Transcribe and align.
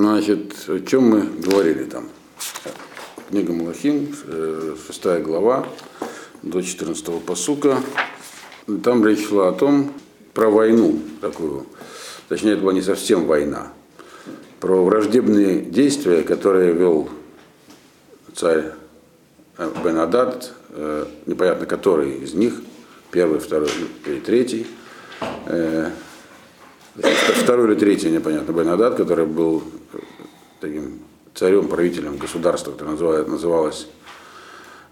Значит, 0.00 0.54
о 0.66 0.80
чем 0.80 1.10
мы 1.10 1.20
говорили 1.20 1.84
там? 1.84 2.08
Книга 3.28 3.52
Малахим, 3.52 4.16
э, 4.24 4.74
шестая 4.86 5.20
глава, 5.20 5.66
до 6.42 6.62
14 6.62 7.20
посука. 7.20 7.76
Там 8.82 9.06
речь 9.06 9.28
шла 9.28 9.50
о 9.50 9.52
том, 9.52 9.92
про 10.32 10.48
войну 10.48 10.98
такую. 11.20 11.66
Точнее, 12.30 12.52
это 12.52 12.62
была 12.62 12.72
не 12.72 12.80
совсем 12.80 13.26
война. 13.26 13.72
Про 14.58 14.82
враждебные 14.86 15.60
действия, 15.60 16.22
которые 16.22 16.72
вел 16.72 17.10
царь 18.34 18.72
э, 19.58 19.70
Бенадад, 19.84 20.54
э, 20.70 21.04
непонятно 21.26 21.66
который 21.66 22.20
из 22.20 22.32
них, 22.32 22.54
первый, 23.10 23.38
второй 23.38 23.68
или 24.06 24.20
третий, 24.20 24.66
второй 26.94 27.68
или 27.68 27.74
третий, 27.78 28.10
непонятно, 28.10 28.52
Бенадад, 28.52 28.96
который 28.96 29.26
был 29.26 29.62
таким 30.60 31.00
царем, 31.34 31.68
правителем 31.68 32.16
государства, 32.16 32.72
которое 32.72 32.90
называлось, 32.92 33.28
называлось 33.28 33.86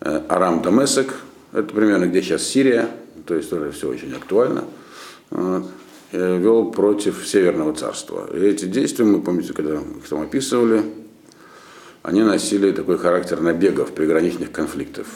Арам 0.01 0.63
Дамесек, 0.63 1.15
это 1.53 1.75
примерно 1.75 2.07
где 2.07 2.23
сейчас 2.23 2.43
Сирия, 2.43 2.89
то 3.27 3.35
есть 3.35 3.51
тоже 3.51 3.73
все 3.73 3.89
очень 3.89 4.13
актуально, 4.15 4.65
вел 6.13 6.71
против 6.71 7.27
Северного 7.27 7.75
царства. 7.75 8.29
И 8.33 8.39
эти 8.39 8.65
действия, 8.65 9.05
мы 9.05 9.21
помните, 9.21 9.53
когда 9.53 9.75
их 9.75 10.09
там 10.09 10.23
описывали, 10.23 10.83
они 12.03 12.23
носили 12.23 12.73
такой 12.73 12.97
характер 12.97 13.41
набегов, 13.41 13.93
приграничных 13.93 14.51
конфликтов. 14.53 15.07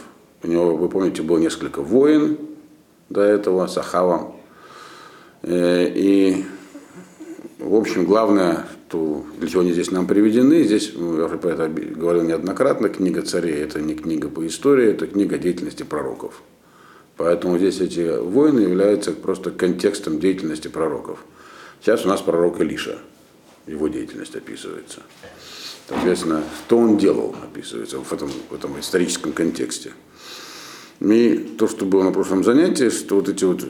У 0.43 0.49
него, 0.49 0.77
вы 0.77 0.89
помните, 0.89 1.23
было 1.23 1.39
несколько 1.39 1.81
войн 1.81 2.37
до 3.09 3.23
этого 3.23 3.67
с 3.67 3.79
Ахавом. 3.79 4.37
И, 5.45 6.45
в 7.63 7.75
общем, 7.77 8.05
главное, 8.05 8.67
то, 8.89 9.25
для 9.39 9.49
чего 9.49 9.61
они 9.61 9.73
здесь 9.73 9.91
нам 9.91 10.07
приведены, 10.07 10.65
здесь, 10.65 10.93
я 10.95 11.25
уже 11.25 11.39
про 11.39 11.53
это 11.53 11.69
говорил 11.69 12.23
неоднократно, 12.23 12.89
книга 12.89 13.23
царей, 13.23 13.63
это 13.63 13.81
не 13.81 13.95
книга 13.95 14.29
по 14.29 14.47
истории, 14.47 14.91
это 14.91 15.07
книга 15.07 15.39
деятельности 15.39 15.85
пророков. 15.85 16.43
Поэтому 17.17 17.59
здесь 17.59 17.81
эти 17.81 18.19
войны 18.19 18.61
являются 18.61 19.13
просто 19.13 19.51
контекстом 19.51 20.19
деятельности 20.19 20.69
пророков. 20.69 21.21
Сейчас 21.81 22.05
у 22.05 22.09
нас 22.09 22.21
пророк 22.21 22.61
Илиша, 22.61 22.99
его 23.67 23.89
деятельность 23.89 24.35
описывается. 24.35 25.03
Соответственно, 25.89 26.43
что 26.67 26.79
он 26.79 26.97
делал, 26.97 27.37
описывается 27.43 27.99
в 27.99 28.13
этом, 28.13 28.31
в 28.51 28.55
этом 28.55 28.79
историческом 28.81 29.33
контексте. 29.33 29.93
И 31.01 31.55
то, 31.59 31.69
что 31.69 31.85
было 31.85 32.03
на 32.03 32.13
прошлом 32.13 32.45
занятии, 32.45 32.89
что 32.91 33.17
вот 33.17 33.29
эти 33.29 33.45
вот 33.45 33.65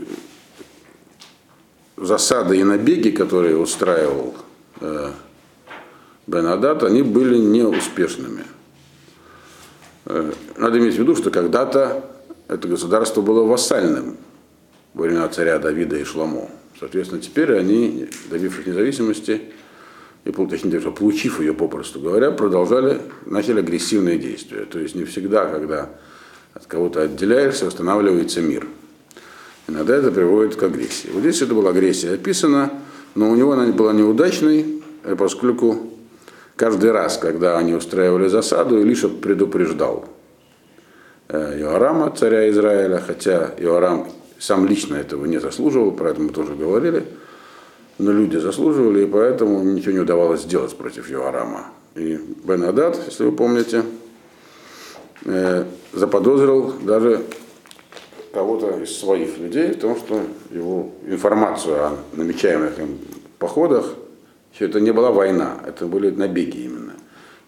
засады 1.97 2.59
и 2.59 2.65
набеги, 2.65 3.11
которые 3.11 3.57
устраивал 3.57 4.35
э, 4.81 5.11
Бенадат, 6.27 6.83
они 6.85 7.03
были 7.03 7.37
неуспешными. 7.39 8.45
Э, 10.07 10.33
надо 10.57 10.79
иметь 10.79 10.95
в 10.95 10.99
виду, 10.99 11.17
что 11.17 11.31
когда-то 11.31 12.05
это 12.49 12.69
государство 12.69 13.23
было 13.23 13.45
вассальным 13.45 14.17
во 14.95 15.05
времена 15.05 15.29
царя 15.29 15.59
Давида 15.59 15.97
и 15.97 16.05
Шламо. 16.05 16.49
Соответственно, 16.79 17.21
теперь 17.21 17.57
они, 17.57 18.09
добившись 18.31 18.67
независимости, 18.67 19.41
и 20.25 20.31
получив 20.31 21.41
ее, 21.41 21.53
попросту 21.53 22.01
говоря, 22.01 22.31
продолжали, 22.31 23.01
начали 23.27 23.61
агрессивные 23.61 24.19
действия. 24.19 24.65
То 24.65 24.79
есть 24.79 24.95
не 24.95 25.05
всегда, 25.05 25.47
когда 25.47 25.91
от 26.55 26.67
кого-то 26.67 27.03
отделяешься, 27.03 27.67
устанавливается 27.67 28.41
мир. 28.41 28.67
Иногда 29.69 29.97
это 29.97 30.11
приводит 30.11 30.57
к 30.57 30.63
агрессии. 30.63 31.09
Вот 31.13 31.21
здесь 31.21 31.41
это 31.43 31.55
была 31.55 31.71
агрессия 31.71 32.15
описана, 32.15 32.71
но 33.15 33.31
у 33.31 33.37
него 33.37 33.53
она 33.53 33.67
была 33.73 33.93
неудачной, 33.93 34.83
поскольку 35.17 35.93
каждый 36.57 36.91
раз, 36.91 37.19
когда 37.19 37.59
они 37.59 37.75
устраивали 37.75 38.29
засаду, 38.29 38.81
Илиша 38.81 39.09
предупреждал 39.09 40.07
э, 41.29 41.61
Иорама, 41.61 42.11
царя 42.11 42.51
Израиля, 42.51 43.03
хотя 43.05 43.55
Иорам 43.59 44.09
сам 44.39 44.67
лично 44.67 44.97
этого 44.97 45.27
не 45.27 45.39
заслуживал, 45.39 45.93
про 45.93 46.11
это 46.11 46.21
мы 46.21 46.31
тоже 46.31 46.55
говорили, 46.55 47.05
но 47.99 48.11
люди 48.11 48.37
заслуживали, 48.37 49.05
и 49.05 49.07
поэтому 49.07 49.63
ничего 49.63 49.93
не 49.93 50.01
удавалось 50.01 50.43
сделать 50.43 50.77
против 50.77 51.11
Иорама. 51.11 51.67
И 51.95 52.19
Бен 52.45 52.65
Адад, 52.65 53.01
если 53.07 53.25
вы 53.25 53.33
помните, 53.33 53.85
э, 55.25 55.65
заподозрил 55.93 56.75
даже 56.83 57.23
кого-то 58.33 58.79
из 58.79 58.97
своих 58.99 59.39
людей 59.39 59.73
в 59.73 59.81
том, 59.81 59.97
что 59.97 60.23
его 60.51 60.91
информацию 61.07 61.77
о 61.85 61.97
намечаемых 62.15 62.79
им 62.79 62.99
походах, 63.39 63.95
что 64.55 64.65
это 64.65 64.81
не 64.81 64.93
была 64.93 65.11
война, 65.11 65.59
это 65.67 65.87
были 65.87 66.11
набеги 66.11 66.65
именно. 66.65 66.93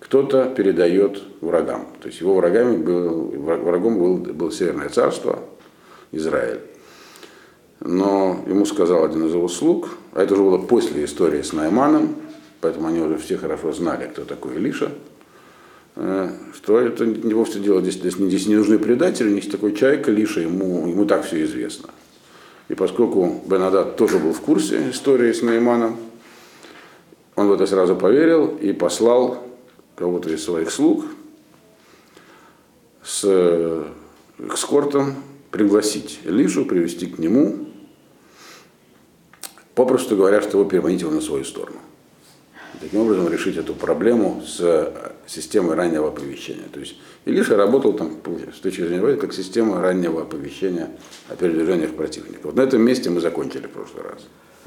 Кто-то 0.00 0.53
передает 0.55 1.23
врагам. 1.41 1.87
То 2.00 2.09
есть 2.09 2.21
его 2.21 2.34
врагами 2.34 2.77
был, 2.77 3.33
врагом 3.37 3.99
был, 3.99 4.17
был 4.34 4.53
Северное 4.53 4.91
царство, 4.91 5.41
Израиль. 6.12 6.61
Но 7.81 8.41
ему 8.47 8.67
сказал 8.67 9.05
один 9.05 9.27
из 9.27 9.34
его 9.34 9.49
слуг, 9.49 9.97
а 10.12 10.23
это 10.23 10.34
уже 10.34 10.43
было 10.43 10.59
после 10.59 11.05
истории 11.05 11.43
с 11.43 11.53
Найманом, 11.53 12.17
поэтому 12.61 12.89
они 12.89 13.00
уже 13.00 13.17
все 13.19 13.37
хорошо 13.37 13.73
знали, 13.73 14.06
кто 14.06 14.25
такой 14.25 14.56
Илиша, 14.56 14.91
что 15.94 16.81
это 16.81 17.06
не 17.06 17.34
вовсе 17.34 17.60
дело, 17.60 17.81
здесь, 17.81 18.15
здесь, 18.15 18.47
не 18.47 18.56
нужны 18.56 18.78
предатели, 18.78 19.31
есть 19.31 19.50
такой 19.50 19.75
человек 19.75 20.09
Илиша, 20.09 20.41
ему, 20.41 20.88
ему 20.88 21.05
так 21.06 21.25
все 21.25 21.44
известно. 21.44 21.91
И 22.69 22.75
поскольку 22.75 23.43
Бенадат 23.47 23.97
тоже 23.97 24.19
был 24.19 24.32
в 24.32 24.41
курсе 24.41 24.91
истории 24.91 25.32
с 25.32 25.43
Найманом, 25.43 25.97
он 27.37 27.49
в 27.49 27.53
это 27.53 27.66
сразу 27.66 27.94
поверил 27.94 28.56
и 28.56 28.72
послал 28.72 29.44
кого-то 29.97 30.31
из 30.31 30.43
своих 30.44 30.71
слуг 30.71 31.05
с 33.03 33.84
эскортом 34.38 35.15
пригласить 35.50 36.21
Илишу, 36.25 36.65
привести 36.65 37.06
к 37.06 37.19
нему, 37.19 37.69
попросту 39.75 40.16
говоря, 40.16 40.41
чтобы 40.41 40.69
переманить 40.69 41.03
его 41.03 41.12
на 41.12 41.21
свою 41.21 41.44
сторону. 41.44 41.78
Таким 42.81 43.00
образом 43.00 43.28
решить 43.28 43.56
эту 43.56 43.75
проблему 43.75 44.43
с 44.44 45.13
системой 45.27 45.75
раннего 45.75 46.09
оповещения. 46.09 46.67
То 46.73 46.81
есть 46.81 46.97
Илиша 47.25 47.57
работал 47.57 47.93
там, 47.93 48.17
с 48.55 48.61
точки 48.61 48.83
зрения 48.83 49.03
войны, 49.03 49.19
как 49.19 49.33
система 49.33 49.81
раннего 49.81 50.23
оповещения 50.23 50.91
о 51.29 51.37
передвижениях 51.37 51.95
противника. 51.95 52.41
Вот 52.45 52.57
на 52.57 52.62
этом 52.62 52.83
месте 52.83 53.11
мы 53.11 53.21
закончили 53.21 53.67
в 53.67 53.71
прошлый 53.71 54.05
раз. 54.05 54.23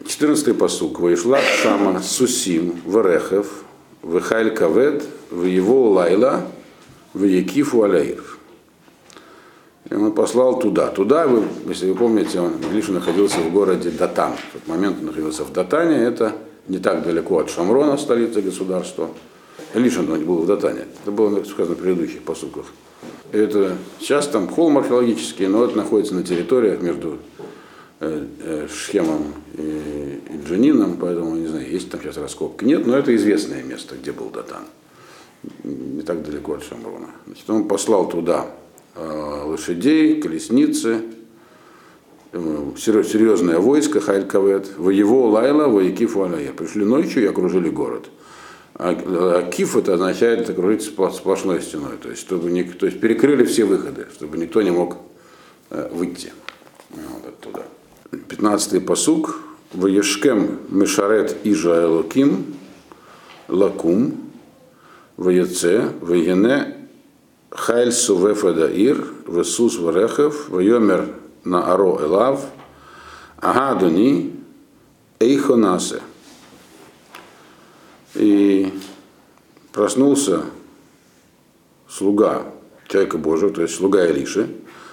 14 0.05 0.57
посук. 0.57 0.99
Вышла 0.99 1.39
Шама 1.61 2.01
Сусим, 2.01 2.79
Варехев, 2.85 3.63
Вехайль 4.03 4.51
Кавед, 4.51 5.03
в 5.31 5.43
его 5.43 5.91
Лайла, 5.91 6.45
в 7.13 7.23
Якифу 7.23 7.83
Аляир. 7.83 8.23
И 9.89 9.93
он 9.93 10.11
послал 10.11 10.59
туда. 10.59 10.87
Туда, 10.87 11.27
вы, 11.27 11.43
если 11.67 11.89
вы 11.89 11.95
помните, 11.95 12.39
он 12.39 12.53
Илиша 12.71 12.91
находился 12.91 13.39
в 13.39 13.51
городе 13.51 13.89
Датан. 13.89 14.33
В 14.33 14.53
тот 14.53 14.67
момент 14.67 14.97
он 14.99 15.07
находился 15.07 15.43
в 15.43 15.53
Датане, 15.53 16.03
это 16.03 16.35
не 16.67 16.79
так 16.79 17.03
далеко 17.03 17.39
от 17.39 17.49
Шамрона, 17.49 17.97
столицы 17.97 18.41
государства. 18.41 19.09
Илиша 19.73 20.01
был 20.03 20.39
в 20.39 20.45
Датане. 20.45 20.85
Это 21.01 21.11
было 21.11 21.43
сказано 21.43 21.75
в 21.75 21.79
предыдущих 21.79 22.21
посуках. 22.23 22.65
Это 23.31 23.77
сейчас 23.99 24.27
там 24.27 24.47
холм 24.47 24.77
археологический, 24.77 25.47
но 25.47 25.65
это 25.65 25.75
находится 25.77 26.15
на 26.15 26.23
территориях 26.23 26.81
между 26.81 27.17
э, 27.99 28.25
э, 28.43 28.67
Шхемом 28.73 29.33
и, 29.57 30.21
Джанином, 30.45 30.97
поэтому 30.97 31.35
не 31.35 31.47
знаю, 31.47 31.69
есть 31.69 31.89
там 31.89 32.01
сейчас 32.01 32.17
раскопки. 32.17 32.63
Нет, 32.63 32.87
но 32.87 32.97
это 32.97 33.15
известное 33.15 33.63
место, 33.63 33.95
где 33.95 34.11
был 34.11 34.29
Датан. 34.29 34.63
Не 35.63 36.01
так 36.01 36.23
далеко 36.23 36.53
от 36.53 36.63
Шамрона. 36.63 37.09
Значит, 37.25 37.49
он 37.49 37.67
послал 37.67 38.09
туда 38.09 38.47
Э, 38.99 39.43
лошадей, 39.45 40.19
колесницы, 40.19 41.01
серьезное 42.33 43.59
войско 43.59 43.99
Хайлькавет, 43.99 44.75
воево 44.77 45.27
Лайла, 45.27 45.67
воекифу 45.67 46.23
Алая. 46.23 46.51
Пришли 46.51 46.83
ночью 46.83 47.23
и 47.23 47.27
окружили 47.27 47.69
город. 47.69 48.09
А, 48.77 48.91
а 48.91 49.49
киф 49.49 49.75
это 49.75 49.95
означает 49.95 50.49
окружить 50.49 50.83
сплошной 50.83 51.61
стеной, 51.61 51.97
то 52.01 52.09
есть, 52.09 52.21
чтобы 52.21 52.51
не, 52.51 52.63
то 52.63 52.85
есть 52.85 52.99
перекрыли 52.99 53.43
все 53.43 53.65
выходы, 53.65 54.07
чтобы 54.13 54.37
никто 54.37 54.61
не 54.61 54.71
мог 54.71 54.97
э, 55.71 55.89
выйти 55.91 56.31
вот 56.91 57.25
оттуда. 57.27 57.65
Пятнадцатый 58.27 58.81
посук. 58.81 59.39
Ваешкем 59.73 60.59
Мешарет 60.69 61.35
Ижа 61.43 61.83
Элоким 61.83 62.55
Лакум 63.49 64.31
Ваеце 65.17 65.91
Ваене 65.99 66.87
Хайль 67.49 67.91
Сувефада 67.91 68.67
Ир, 68.67 69.05
Весус 69.27 69.77
Варехев, 69.77 70.49
Вайомер 70.49 71.09
на 71.43 71.73
Аро 71.73 71.99
Элав, 72.01 72.45
Агадуни, 73.37 74.35
Эйхонасе. 75.19 76.01
И 78.17 78.73
проснулся 79.71 80.41
слуга 81.87 82.43
человека 82.87 83.17
Божьего, 83.17 83.51
то 83.51 83.61
есть 83.61 83.75
слуга 83.75 84.05
Илиши. 84.07 84.47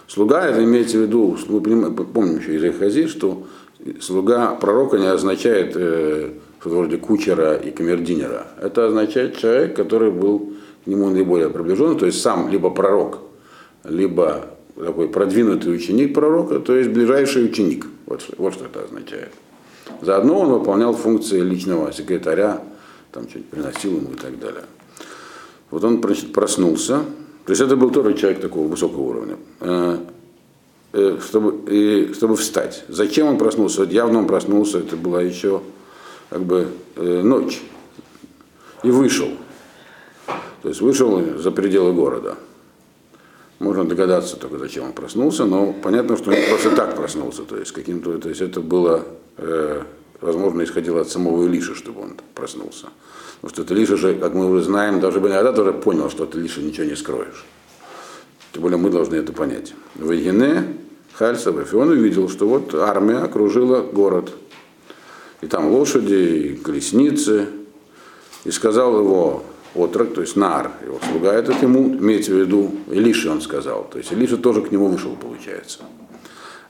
Слуга, 0.06 0.46
это 0.46 0.62
имеется 0.62 0.98
в 0.98 1.02
виду, 1.02 1.36
мы 1.48 1.90
помним 1.90 2.38
еще 2.38 2.56
из 2.56 2.64
Эхази, 2.64 3.06
что 3.06 3.46
слуга 4.00 4.54
пророка 4.54 4.98
не 4.98 5.06
означает 5.06 5.72
э, 5.74 6.30
вроде 6.62 6.98
кучера 6.98 7.54
и 7.54 7.70
камердинера. 7.70 8.46
Это 8.60 8.86
означает 8.86 9.38
человек, 9.38 9.74
который 9.74 10.10
был 10.10 10.52
к 10.84 10.86
нему 10.86 11.08
наиболее 11.08 11.48
приближен, 11.48 11.96
то 11.96 12.04
есть 12.04 12.20
сам 12.20 12.50
либо 12.50 12.68
пророк, 12.68 13.20
либо 13.84 14.46
такой 14.76 15.08
продвинутый 15.08 15.74
ученик 15.74 16.12
пророка, 16.12 16.58
то 16.58 16.76
есть 16.76 16.90
ближайший 16.90 17.46
ученик. 17.46 17.86
Вот, 18.06 18.22
вот 18.36 18.52
что 18.54 18.66
это 18.66 18.84
означает. 18.84 19.32
Заодно 20.02 20.40
он 20.40 20.48
выполнял 20.48 20.92
функции 20.92 21.40
личного 21.40 21.92
секретаря, 21.92 22.60
там 23.14 23.28
что-нибудь 23.28 23.50
приносил 23.50 23.96
ему 23.96 24.12
и 24.12 24.16
так 24.16 24.38
далее. 24.40 24.64
Вот 25.70 25.84
он 25.84 26.00
проснулся, 26.00 27.04
то 27.46 27.50
есть 27.50 27.62
это 27.62 27.76
был 27.76 27.90
тоже 27.90 28.14
человек 28.14 28.40
такого 28.40 28.66
высокого 28.66 29.02
уровня, 29.02 29.36
э, 29.60 29.98
э, 30.92 31.18
чтобы, 31.24 31.70
и, 31.70 32.12
чтобы 32.12 32.36
встать. 32.36 32.84
Зачем 32.88 33.28
он 33.28 33.38
проснулся? 33.38 33.80
Вот 33.80 33.92
явно 33.92 34.18
он 34.18 34.26
проснулся, 34.26 34.78
это 34.78 34.96
была 34.96 35.22
еще 35.22 35.62
как 36.28 36.42
бы 36.42 36.68
э, 36.96 37.22
ночь. 37.22 37.62
И 38.82 38.90
вышел. 38.90 39.28
То 40.62 40.68
есть 40.68 40.80
вышел 40.80 41.38
за 41.38 41.50
пределы 41.52 41.92
города. 41.92 42.36
Можно 43.60 43.84
догадаться 43.84 44.36
только, 44.36 44.58
зачем 44.58 44.84
он 44.84 44.92
проснулся, 44.92 45.44
но 45.44 45.72
понятно, 45.72 46.16
что 46.16 46.30
он 46.30 46.36
просто 46.48 46.70
так 46.72 46.96
проснулся. 46.96 47.42
То 47.42 47.56
есть, 47.56 47.72
каким-то, 47.72 48.18
то 48.18 48.28
есть 48.28 48.40
это 48.40 48.60
было, 48.60 49.06
возможно, 50.20 50.62
исходило 50.62 51.00
от 51.00 51.10
самого 51.10 51.44
Илиша, 51.44 51.74
чтобы 51.74 52.02
он 52.02 52.16
проснулся. 52.34 52.88
Потому 53.40 53.54
что 53.54 53.62
это 53.62 53.74
Илиша 53.74 53.96
же, 53.96 54.14
как 54.14 54.34
мы 54.34 54.50
уже 54.50 54.62
знаем, 54.64 55.00
даже 55.00 55.18
иногда 55.18 55.52
тоже 55.52 55.72
понял, 55.72 56.10
что 56.10 56.24
от 56.24 56.34
Илиша 56.34 56.60
ничего 56.60 56.86
не 56.86 56.96
скроешь. 56.96 57.44
Тем 58.52 58.62
более 58.62 58.78
мы 58.78 58.90
должны 58.90 59.16
это 59.16 59.32
понять. 59.32 59.74
В 59.96 60.12
Егене 60.12 60.76
Хальсабеф, 61.14 61.72
и 61.72 61.76
он 61.76 61.90
увидел, 61.90 62.28
что 62.28 62.48
вот 62.48 62.74
армия 62.74 63.18
окружила 63.18 63.82
город. 63.82 64.32
И 65.40 65.46
там 65.46 65.70
лошади, 65.70 66.14
и 66.14 66.56
колесницы. 66.56 67.48
И 68.44 68.50
сказал 68.50 68.98
его 68.98 69.44
отрок, 69.74 70.14
то 70.14 70.20
есть 70.20 70.36
Нар, 70.36 70.70
его 70.84 71.00
слуга 71.10 71.32
этот 71.32 71.60
ему, 71.62 71.88
имеется 71.88 72.32
в 72.32 72.38
виду 72.38 72.72
Илиши, 72.90 73.28
он 73.28 73.40
сказал. 73.40 73.88
То 73.90 73.98
есть 73.98 74.12
Илиша 74.12 74.36
тоже 74.36 74.62
к 74.62 74.70
нему 74.70 74.88
вышел, 74.88 75.16
получается. 75.16 75.80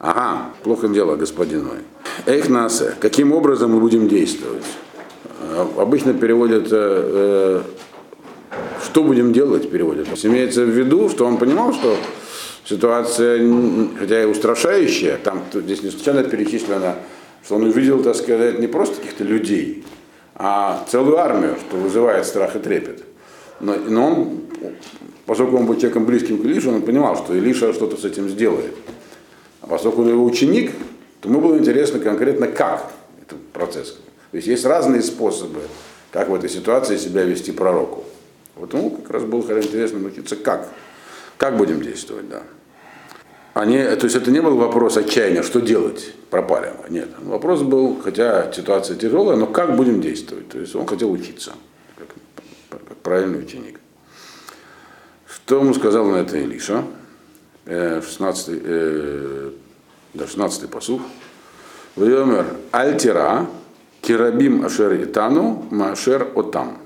Ага, 0.05 0.51
плохо 0.63 0.89
дело, 0.89 1.17
господин 1.17 1.65
мой. 1.65 1.79
Эх, 2.27 2.51
Насе, 2.51 2.93
каким 3.01 3.33
образом 3.33 3.73
мы 3.73 3.81
будем 3.81 4.07
действовать? 4.07 4.63
Э, 5.41 5.65
обычно 5.79 6.13
переводят, 6.13 6.69
э, 6.71 7.63
что 8.85 9.03
будем 9.03 9.33
делать, 9.33 9.71
переводят. 9.71 10.09
Имеется 10.23 10.63
в 10.63 10.69
виду, 10.69 11.09
что 11.09 11.25
он 11.25 11.39
понимал, 11.39 11.73
что 11.73 11.97
ситуация, 12.67 13.41
хотя 13.99 14.23
и 14.25 14.27
устрашающая, 14.27 15.17
там 15.25 15.43
здесь 15.55 15.83
не 15.83 15.89
случайно 15.89 16.23
перечислено, 16.23 16.97
что 17.43 17.55
он 17.55 17.63
увидел, 17.63 18.03
так 18.03 18.15
сказать, 18.15 18.59
не 18.59 18.67
просто 18.67 18.97
каких-то 18.97 19.25
людей, 19.25 19.87
а 20.35 20.85
целую 20.87 21.17
армию, 21.17 21.57
что 21.67 21.79
вызывает 21.79 22.27
страх 22.27 22.57
и 22.57 22.59
трепет. 22.59 23.03
Но, 23.59 23.77
но 23.89 24.07
он, 24.07 24.41
поскольку 25.25 25.57
он 25.57 25.65
был 25.65 25.77
человеком 25.77 26.05
близким 26.05 26.43
к 26.43 26.45
Илише, 26.45 26.69
он 26.69 26.83
понимал, 26.83 27.17
что 27.17 27.33
Илиша 27.33 27.73
что-то 27.73 27.97
с 27.97 28.05
этим 28.05 28.29
сделает. 28.29 28.75
А 29.65 29.67
поскольку 29.67 30.03
он 30.03 30.11
его 30.11 30.25
ученик, 30.25 30.73
то 31.21 31.29
ему 31.31 31.41
было 31.41 31.57
интересно 31.57 31.99
конкретно, 31.99 32.49
как 32.49 32.93
этот 33.23 33.41
процесс. 33.47 33.93
То 34.31 34.37
есть 34.37 34.47
есть 34.47 34.67
разные 34.67 35.01
способы, 35.01 35.61
как 36.13 36.29
в 36.29 36.35
этой 36.35 36.51
ситуации 36.51 36.99
себя 36.99 37.23
вести 37.23 37.51
пророку. 37.51 38.05
Вот 38.57 38.75
ему 38.75 38.91
как 38.91 39.11
раз 39.11 39.23
было 39.23 39.41
интересно 39.41 40.01
научиться, 40.01 40.37
как. 40.37 40.69
Как 41.39 41.57
будем 41.57 41.81
действовать, 41.81 42.29
да. 42.29 42.43
Они, 43.55 43.79
то 43.79 44.05
есть 44.05 44.17
это 44.17 44.31
не 44.31 44.43
был 44.43 44.57
вопрос 44.57 44.99
отчаяния, 44.99 45.43
что 45.43 45.61
делать, 45.61 46.13
пропали. 46.29 46.71
Нет, 46.91 47.09
вопрос 47.23 47.63
был, 47.63 47.99
хотя 48.05 48.53
ситуация 48.53 48.97
тяжелая, 48.97 49.37
но 49.37 49.47
как 49.47 49.77
будем 49.77 50.03
действовать. 50.03 50.51
То 50.51 50.59
есть 50.59 50.75
он 50.75 50.87
хотел 50.87 51.11
учиться, 51.11 51.53
как, 51.97 52.09
как 52.69 52.97
правильный 52.99 53.39
ученик. 53.39 53.81
Что 55.27 55.61
ему 55.61 55.73
сказал 55.73 56.05
на 56.07 56.17
это 56.17 56.37
Илиша? 56.37 56.85
16, 57.67 58.49
э, 58.49 59.51
да, 60.15 60.27
16 60.27 60.71
посух. 60.71 61.03
Вайомер 61.97 62.57
Альтира, 62.73 63.47
Кирабим 64.03 64.65
Ашер 64.65 65.03
Итану, 65.03 65.67
Машер 65.71 66.31
Отам. 66.35 66.79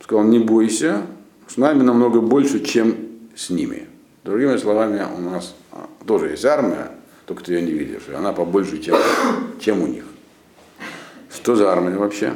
Сказал, 0.00 0.24
не 0.24 0.40
бойся, 0.40 1.02
с 1.48 1.56
нами 1.56 1.82
намного 1.82 2.20
больше, 2.20 2.60
чем 2.60 2.96
с 3.34 3.50
ними. 3.50 3.88
Другими 4.24 4.56
словами, 4.56 5.06
у 5.16 5.20
нас 5.20 5.54
а, 5.70 5.88
тоже 6.06 6.28
есть 6.30 6.44
армия, 6.44 6.90
только 7.26 7.44
ты 7.44 7.54
ее 7.54 7.62
не 7.62 7.72
видишь, 7.72 8.02
и 8.08 8.12
она 8.12 8.32
побольше, 8.32 8.78
чем, 8.78 8.96
чем 9.60 9.82
у 9.82 9.86
них. 9.86 10.04
Что 11.30 11.56
за 11.56 11.72
армия 11.72 11.96
вообще? 11.96 12.34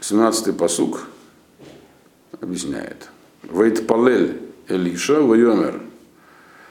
17-й 0.00 0.52
посук 0.52 1.08
объясняет. 2.40 3.10
Вейт 3.50 3.86
палель 3.86 4.40
Элиша 4.68 5.20
вайомер 5.20 5.80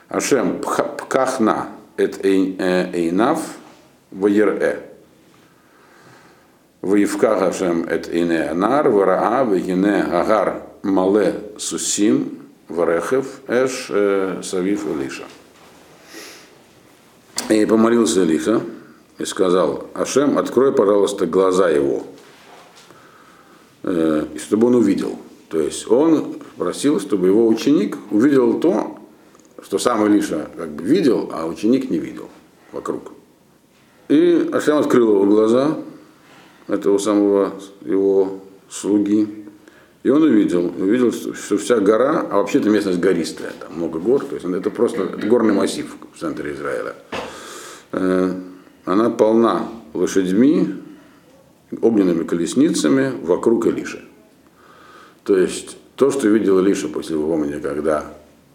Ашем 0.08 0.60
пкахна 0.60 1.68
эт 1.98 2.24
э, 2.24 2.90
эйнав 2.94 3.42
вайер-э. 4.12 4.80
Ваевках 6.82 7.42
Ашем 7.42 7.84
эт 7.84 8.08
эйне 8.08 8.44
анар 8.44 8.90
вараа 8.90 9.44
вегине 9.44 10.04
агар 10.04 10.64
Мале 10.82 11.36
Сусим 11.58 12.40
Варехев 12.70 13.42
Эш 13.48 13.88
э, 13.90 14.42
Савиф 14.42 14.86
Илиша. 14.88 15.24
И 17.50 17.66
помолился 17.66 18.24
Илиша 18.24 18.62
и 19.18 19.26
сказал, 19.26 19.90
Ашем, 19.94 20.38
открой, 20.38 20.72
пожалуйста, 20.72 21.26
глаза 21.26 21.70
его, 21.70 22.04
э, 23.84 24.28
чтобы 24.38 24.68
он 24.68 24.76
увидел. 24.76 25.20
То 25.50 25.60
есть 25.60 25.90
он 25.92 26.39
просил, 26.60 27.00
чтобы 27.00 27.28
его 27.28 27.48
ученик 27.48 27.98
увидел 28.12 28.60
то, 28.60 29.00
что 29.64 29.80
сам 29.80 30.06
Илиша 30.06 30.50
как 30.56 30.70
бы 30.70 30.84
видел, 30.84 31.32
а 31.34 31.48
ученик 31.48 31.90
не 31.90 31.98
видел 31.98 32.30
вокруг. 32.74 33.14
И 34.10 34.50
Ашем 34.52 34.78
открыл 34.78 35.16
его 35.16 35.26
глаза, 35.26 35.78
этого 36.68 36.98
самого 36.98 37.54
его 37.82 38.42
слуги, 38.70 39.48
и 40.04 40.10
он 40.10 40.24
увидел, 40.24 40.66
увидел, 40.66 41.12
что 41.12 41.58
вся 41.58 41.80
гора, 41.80 42.26
а 42.30 42.38
вообще 42.38 42.60
это 42.60 42.70
местность 42.70 43.00
гористая, 43.00 43.52
там 43.60 43.78
много 43.78 44.00
гор, 44.00 44.26
то 44.26 44.36
есть 44.36 44.46
это 44.46 44.70
просто 44.70 45.04
это 45.04 45.28
горный 45.28 45.54
массив 45.54 45.96
в 46.14 46.20
центре 46.20 46.54
Израиля. 46.54 46.96
Э, 47.92 48.34
она 48.86 49.10
полна 49.10 49.68
лошадьми, 49.94 50.76
огненными 51.82 52.24
колесницами 52.24 53.14
вокруг 53.24 53.66
Илиши. 53.68 54.04
То 55.24 55.38
есть 55.38 55.78
то, 56.00 56.10
что 56.10 56.28
видел 56.28 56.60
Илиша 56.60 56.88
после 56.88 57.16
вымени, 57.16 57.60
когда 57.60 58.06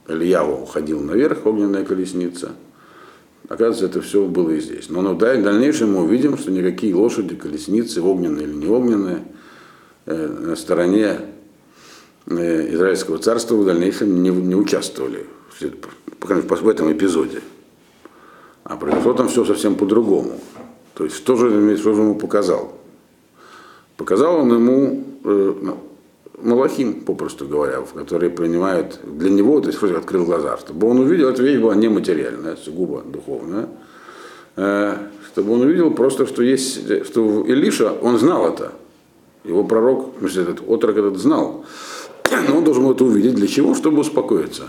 Ильяу 0.09 0.63
уходил 0.63 1.01
наверх, 1.01 1.47
огненная 1.47 1.85
колесница, 1.85 2.53
оказывается, 3.49 3.87
это 3.87 4.01
все 4.01 4.27
было 4.27 4.51
и 4.51 4.61
здесь. 4.61 4.89
Но 4.89 5.15
да, 5.15 5.35
в 5.37 5.43
дальнейшем 5.43 5.93
мы 5.93 6.03
увидим, 6.03 6.37
что 6.37 6.51
никакие 6.51 6.93
лошади, 6.95 7.37
колесницы, 7.37 8.03
огненные 8.03 8.47
или 8.47 8.55
не 8.55 8.67
огненные, 8.67 9.25
э, 10.07 10.27
на 10.27 10.57
стороне 10.57 11.21
Э, 12.27 12.75
Израильского 12.75 13.19
царства 13.19 13.55
в 13.55 13.67
дальнейшем 13.67 14.23
не, 14.23 14.31
не 14.31 14.55
участвовали 14.55 15.27
в 15.61 16.69
этом 16.69 16.91
эпизоде. 16.91 17.43
А 18.65 18.77
произошло 18.77 19.13
там 19.13 19.29
все 19.29 19.45
совсем 19.45 19.75
по-другому. 19.75 20.41
То 20.95 21.05
есть 21.05 21.17
что 21.17 21.37
же, 21.37 21.77
что 21.77 21.93
же 21.93 22.01
ему 22.01 22.15
показал? 22.15 22.79
Показал 23.99 24.41
он 24.41 24.55
ему 24.55 25.05
э, 25.23 25.55
ну, 25.61 25.79
Малахим, 26.45 27.01
попросту 27.01 27.49
говоря, 27.49 27.81
которые 27.95 28.31
принимают 28.31 29.01
для 29.03 29.31
него, 29.31 29.61
то 29.61 29.69
есть 29.69 29.81
вроде 29.81 29.97
открыл 29.97 30.25
глаза, 30.25 30.57
чтобы 30.59 30.89
он 30.89 30.99
увидел, 31.01 31.29
эта 31.29 31.43
вещь 31.43 31.59
была 31.59 31.75
нематериальная, 31.75 32.57
сугубо 32.57 33.03
духовная, 33.03 33.69
э, 34.57 34.97
чтобы 35.33 35.55
он 35.55 35.63
увидел 35.63 35.91
просто, 35.91 36.27
что 36.27 36.43
есть, 36.43 37.07
что 37.07 37.45
Илиша, 37.47 37.93
он 37.93 38.19
знал 38.19 38.47
это, 38.47 38.73
его 39.45 39.65
пророк, 39.65 40.15
этот 40.23 40.61
отрок 40.67 40.97
этот 40.97 41.17
знал, 41.17 41.65
но 42.49 42.59
он 42.59 42.65
должен 42.65 42.85
был 42.85 42.93
это 42.93 43.05
увидеть. 43.05 43.35
Для 43.35 43.47
чего? 43.47 43.75
Чтобы 43.75 44.01
успокоиться. 44.01 44.69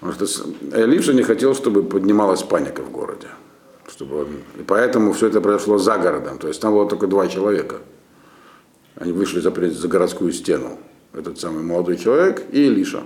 Потому 0.00 0.28
что 0.28 0.44
Элиша 0.72 1.12
не 1.14 1.22
хотел, 1.22 1.54
чтобы 1.54 1.82
поднималась 1.82 2.42
паника 2.42 2.82
в 2.82 2.90
городе. 2.90 3.28
Чтобы 3.88 4.20
он... 4.20 4.26
И 4.58 4.62
поэтому 4.66 5.12
все 5.12 5.28
это 5.28 5.40
произошло 5.40 5.78
за 5.78 5.96
городом. 5.98 6.38
То 6.38 6.48
есть 6.48 6.60
там 6.60 6.74
было 6.74 6.88
только 6.88 7.06
два 7.06 7.26
человека. 7.28 7.76
Они 8.96 9.12
вышли 9.12 9.40
за, 9.40 9.50
за 9.52 9.88
городскую 9.88 10.32
стену. 10.32 10.78
Этот 11.12 11.38
самый 11.38 11.62
молодой 11.62 11.96
человек 11.96 12.42
и 12.50 12.66
Илиша. 12.66 13.04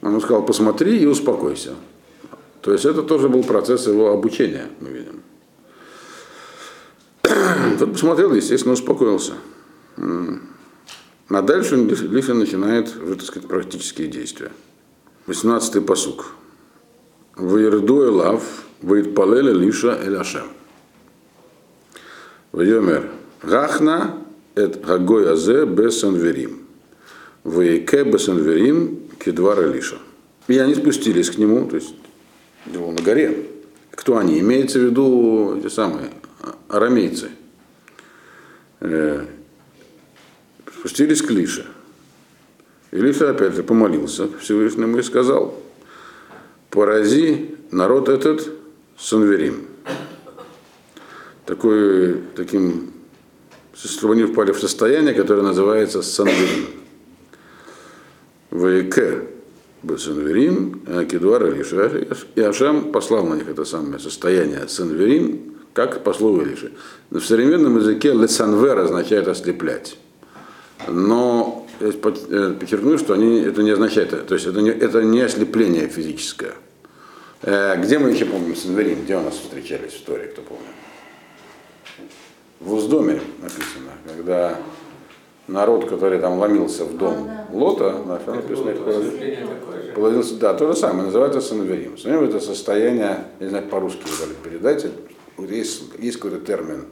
Он 0.00 0.20
сказал, 0.20 0.44
посмотри 0.44 0.98
и 0.98 1.06
успокойся. 1.06 1.74
То 2.60 2.72
есть 2.72 2.84
это 2.84 3.02
тоже 3.02 3.28
был 3.28 3.42
процесс 3.42 3.86
его 3.86 4.10
обучения, 4.12 4.68
мы 4.80 4.88
видим. 4.90 5.22
Тот 7.78 7.92
посмотрел, 7.92 8.32
естественно, 8.34 8.74
успокоился. 8.74 9.34
А 9.96 11.42
дальше 11.42 11.76
Лифин 11.76 12.38
начинает 12.38 12.94
уже, 12.96 13.16
так 13.16 13.24
сказать, 13.24 13.48
практические 13.48 14.08
действия. 14.08 14.52
18-й 15.26 15.80
посук. 15.80 16.34
Ваерду 17.36 18.04
элав, 18.04 18.42
ваидпалеля 18.82 19.52
лиша 19.52 19.98
эль 20.02 20.16
ашем. 20.16 20.46
Вайомер 22.52 23.10
Гахна 23.42 24.21
эт 24.54 24.84
Гагой 24.84 25.30
Азе 25.30 25.64
Бесанверим. 25.64 26.66
Вейке 27.44 28.04
Бесанверим 28.04 29.00
Кедвар 29.18 29.70
Элиша. 29.70 29.96
И 30.48 30.58
они 30.58 30.74
спустились 30.74 31.30
к 31.30 31.38
нему, 31.38 31.68
то 31.68 31.76
есть 31.76 31.94
дело 32.66 32.90
на 32.90 33.00
горе. 33.00 33.46
Кто 33.90 34.16
они? 34.16 34.40
Имеется 34.40 34.78
в 34.78 34.82
виду 34.82 35.56
эти 35.58 35.68
самые 35.68 36.10
арамейцы. 36.68 37.30
Э, 38.80 39.24
спустились 40.78 41.22
к 41.22 41.30
Лише. 41.30 41.66
И 42.90 42.96
Лиша 42.96 43.30
опять 43.30 43.54
же 43.54 43.62
помолился 43.62 44.28
Всевышнему 44.38 44.98
и 44.98 45.02
сказал, 45.02 45.54
порази 46.70 47.56
народ 47.70 48.08
этот 48.08 48.50
Санверим. 48.98 49.66
Такой, 51.46 52.20
таким, 52.36 52.92
чтобы 53.74 54.14
они 54.14 54.24
впали 54.24 54.52
в 54.52 54.58
состояние, 54.58 55.14
которое 55.14 55.42
называется 55.42 56.02
Санверим. 56.02 56.66
ВК 58.50 59.28
Санверим, 59.98 60.82
Кедуар 61.10 61.46
Илиша. 61.46 62.06
И 62.34 62.40
Ашам 62.40 62.92
послал 62.92 63.26
на 63.26 63.34
них 63.34 63.48
это 63.48 63.64
самое 63.64 63.98
состояние 63.98 64.68
Санверим, 64.68 65.56
как 65.72 66.04
по 66.04 66.12
слову 66.12 66.44
в 67.10 67.20
современном 67.20 67.78
языке 67.78 68.12
лесанвер 68.12 68.78
означает 68.78 69.28
ослеплять. 69.28 69.96
Но 70.88 71.66
я 71.80 71.92
подчеркну, 71.92 72.98
что 72.98 73.14
они, 73.14 73.40
это 73.40 73.62
не 73.62 73.70
означает, 73.70 74.26
то 74.26 74.34
есть 74.34 74.46
это 74.46 74.60
не, 74.60 74.70
это 74.70 75.02
не 75.02 75.20
ослепление 75.20 75.88
физическое. 75.88 76.54
Э, 77.42 77.76
где 77.76 77.98
мы 77.98 78.10
еще 78.10 78.24
помним 78.24 78.56
Санверим? 78.56 79.04
Где 79.04 79.16
у 79.16 79.22
нас 79.22 79.34
встречались 79.34 79.92
в 79.92 79.96
истории, 79.96 80.28
кто 80.28 80.42
помнит? 80.42 80.66
В 82.64 82.74
Уздоме 82.74 83.20
написано, 83.40 83.90
когда 84.06 84.56
народ, 85.48 85.88
который 85.88 86.20
там 86.20 86.38
ломился 86.38 86.84
в 86.84 86.96
дом 86.96 87.28
а, 87.28 87.46
да. 87.50 87.58
Лота, 87.58 87.96
да, 88.06 88.34
написано, 88.34 88.72
положился, 89.94 90.36
да, 90.36 90.54
то 90.54 90.72
же 90.72 90.78
самое, 90.78 91.06
называется 91.06 91.40
Санверим. 91.40 91.98
Санверим 91.98 92.28
это 92.28 92.40
состояние, 92.40 93.24
я 93.40 93.44
не 93.46 93.48
знаю, 93.48 93.68
по-русски 93.68 94.02
вы 94.04 94.34
передать, 94.48 94.86
есть, 95.38 95.82
есть 95.98 96.18
какой-то 96.18 96.44
термин. 96.44 96.84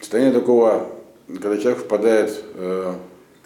Состояние 0.00 0.34
такого, 0.34 0.88
когда 1.28 1.56
человек 1.56 1.78
впадает 1.78 2.44
э, 2.54 2.94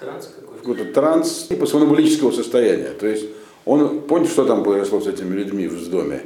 транс 0.00 0.30
в 0.54 0.58
какой-то 0.60 0.92
транс, 0.92 1.46
типа 1.48 1.66
сомнамбулического 1.66 2.32
состояния. 2.32 2.92
То 2.98 3.06
есть 3.06 3.26
он, 3.66 4.00
помните, 4.00 4.32
что 4.32 4.46
там 4.46 4.64
произошло 4.64 5.00
с 5.00 5.06
этими 5.06 5.34
людьми 5.34 5.68
в 5.68 5.90
доме? 5.90 6.22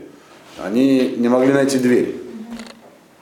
Они 0.59 1.15
не 1.17 1.29
могли 1.29 1.53
найти 1.53 1.79
дверь. 1.79 2.15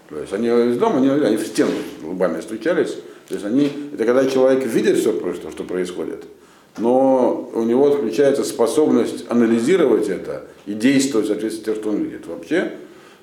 То 0.09 0.21
есть 0.21 0.33
они 0.33 0.49
из 0.49 0.79
дома, 0.79 0.99
они, 0.99 1.09
они 1.09 1.37
в 1.37 1.47
стену 1.47 1.73
лбами 2.03 2.41
стучались. 2.41 2.97
То 3.29 3.35
есть 3.35 3.45
они, 3.45 3.71
это 3.93 4.05
когда 4.07 4.25
человек 4.25 4.65
видит 4.65 4.97
все, 4.97 5.13
что, 5.35 5.51
что 5.51 5.65
происходит, 5.65 6.25
но 6.79 7.51
у 7.53 7.63
него 7.63 7.91
включается 7.91 8.43
способность 8.43 9.27
анализировать 9.29 10.09
это 10.09 10.47
и 10.65 10.73
действовать 10.73 11.27
в 11.27 11.29
соответствии 11.29 11.61
с 11.61 11.65
тем, 11.65 11.75
что 11.75 11.91
он 11.91 11.97
видит. 12.03 12.27
Вообще, 12.27 12.73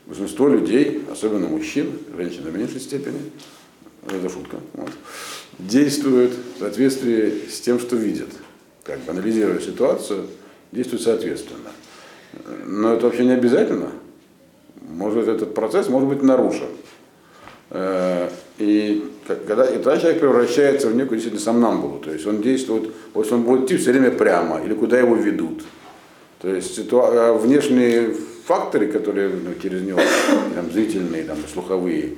большинство 0.05 0.47
людей, 0.47 1.03
особенно 1.11 1.47
мужчин, 1.47 1.91
женщин 2.15 2.43
в 2.43 2.55
меньшей 2.55 2.79
степени, 2.79 3.19
это 4.07 4.29
шутка, 4.29 4.57
вот, 4.73 4.91
действуют 5.57 6.33
в 6.55 6.59
соответствии 6.59 7.49
с 7.49 7.59
тем, 7.61 7.79
что 7.79 7.95
видят. 7.95 8.29
Как 8.83 8.99
бы 8.99 9.11
анализируя 9.11 9.59
ситуацию, 9.59 10.27
действуют 10.71 11.01
соответственно. 11.01 11.71
Но 12.67 12.93
это 12.93 13.07
вообще 13.07 13.25
не 13.25 13.31
обязательно. 13.31 13.91
Может 14.89 15.27
этот 15.27 15.53
процесс 15.53 15.89
может 15.89 16.09
быть 16.09 16.23
нарушен. 16.23 16.67
Э, 17.71 18.29
и 18.57 19.11
когда 19.27 19.65
и 19.65 19.75
тогда 19.75 19.97
человек 19.97 20.19
превращается 20.19 20.87
в 20.87 20.95
некую 20.95 21.19
действительно 21.19 21.43
сомнамбулу. 21.43 21.99
То 21.99 22.11
есть 22.11 22.25
он 22.25 22.41
действует, 22.41 22.91
вот 23.13 23.31
он 23.31 23.43
будет 23.43 23.65
идти 23.65 23.77
все 23.77 23.91
время 23.91 24.11
прямо, 24.11 24.61
или 24.61 24.73
куда 24.73 24.99
его 24.99 25.15
ведут. 25.15 25.63
То 26.41 26.49
есть 26.49 26.77
ситуа- 26.77 27.11
э, 27.13 27.33
внешние 27.37 28.13
факторы, 28.45 28.87
которые 28.87 29.29
ну, 29.29 29.51
через 29.61 29.81
него, 29.81 29.99
там, 30.53 30.71
зрительные, 30.71 31.23
там, 31.23 31.37
слуховые, 31.51 32.15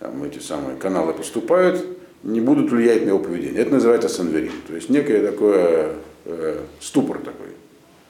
там, 0.00 0.22
эти 0.24 0.40
самые 0.40 0.76
каналы 0.76 1.12
поступают, 1.12 1.84
не 2.22 2.40
будут 2.40 2.70
влиять 2.70 3.04
на 3.04 3.10
его 3.10 3.18
поведение. 3.20 3.62
Это 3.62 3.72
называется 3.72 4.08
санверим. 4.08 4.52
То 4.66 4.74
есть 4.74 4.88
некое 4.90 5.24
такое 5.24 5.92
э, 6.24 6.60
ступор 6.80 7.18
такой, 7.18 7.48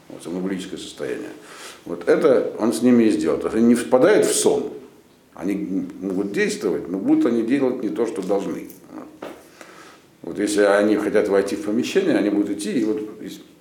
вот, 0.08 0.22
сомнамбулическое 0.22 0.78
состояние. 0.78 1.30
Вот 1.84 2.08
это 2.08 2.52
он 2.58 2.72
с 2.72 2.82
ними 2.82 3.04
и 3.04 3.10
сделал. 3.10 3.38
То 3.38 3.48
они 3.48 3.68
не 3.68 3.74
впадают 3.74 4.26
в 4.26 4.34
сон. 4.34 4.72
Они 5.34 5.86
могут 6.00 6.32
действовать, 6.32 6.88
но 6.88 6.98
будут 6.98 7.26
они 7.26 7.42
делать 7.42 7.82
не 7.82 7.88
то, 7.88 8.06
что 8.06 8.20
должны. 8.22 8.68
Вот 10.22 10.38
если 10.38 10.62
они 10.62 10.96
хотят 10.96 11.28
войти 11.28 11.56
в 11.56 11.64
помещение, 11.64 12.14
они 12.16 12.28
будут 12.28 12.50
идти, 12.50 12.72
и 12.72 12.84
вот 12.84 13.00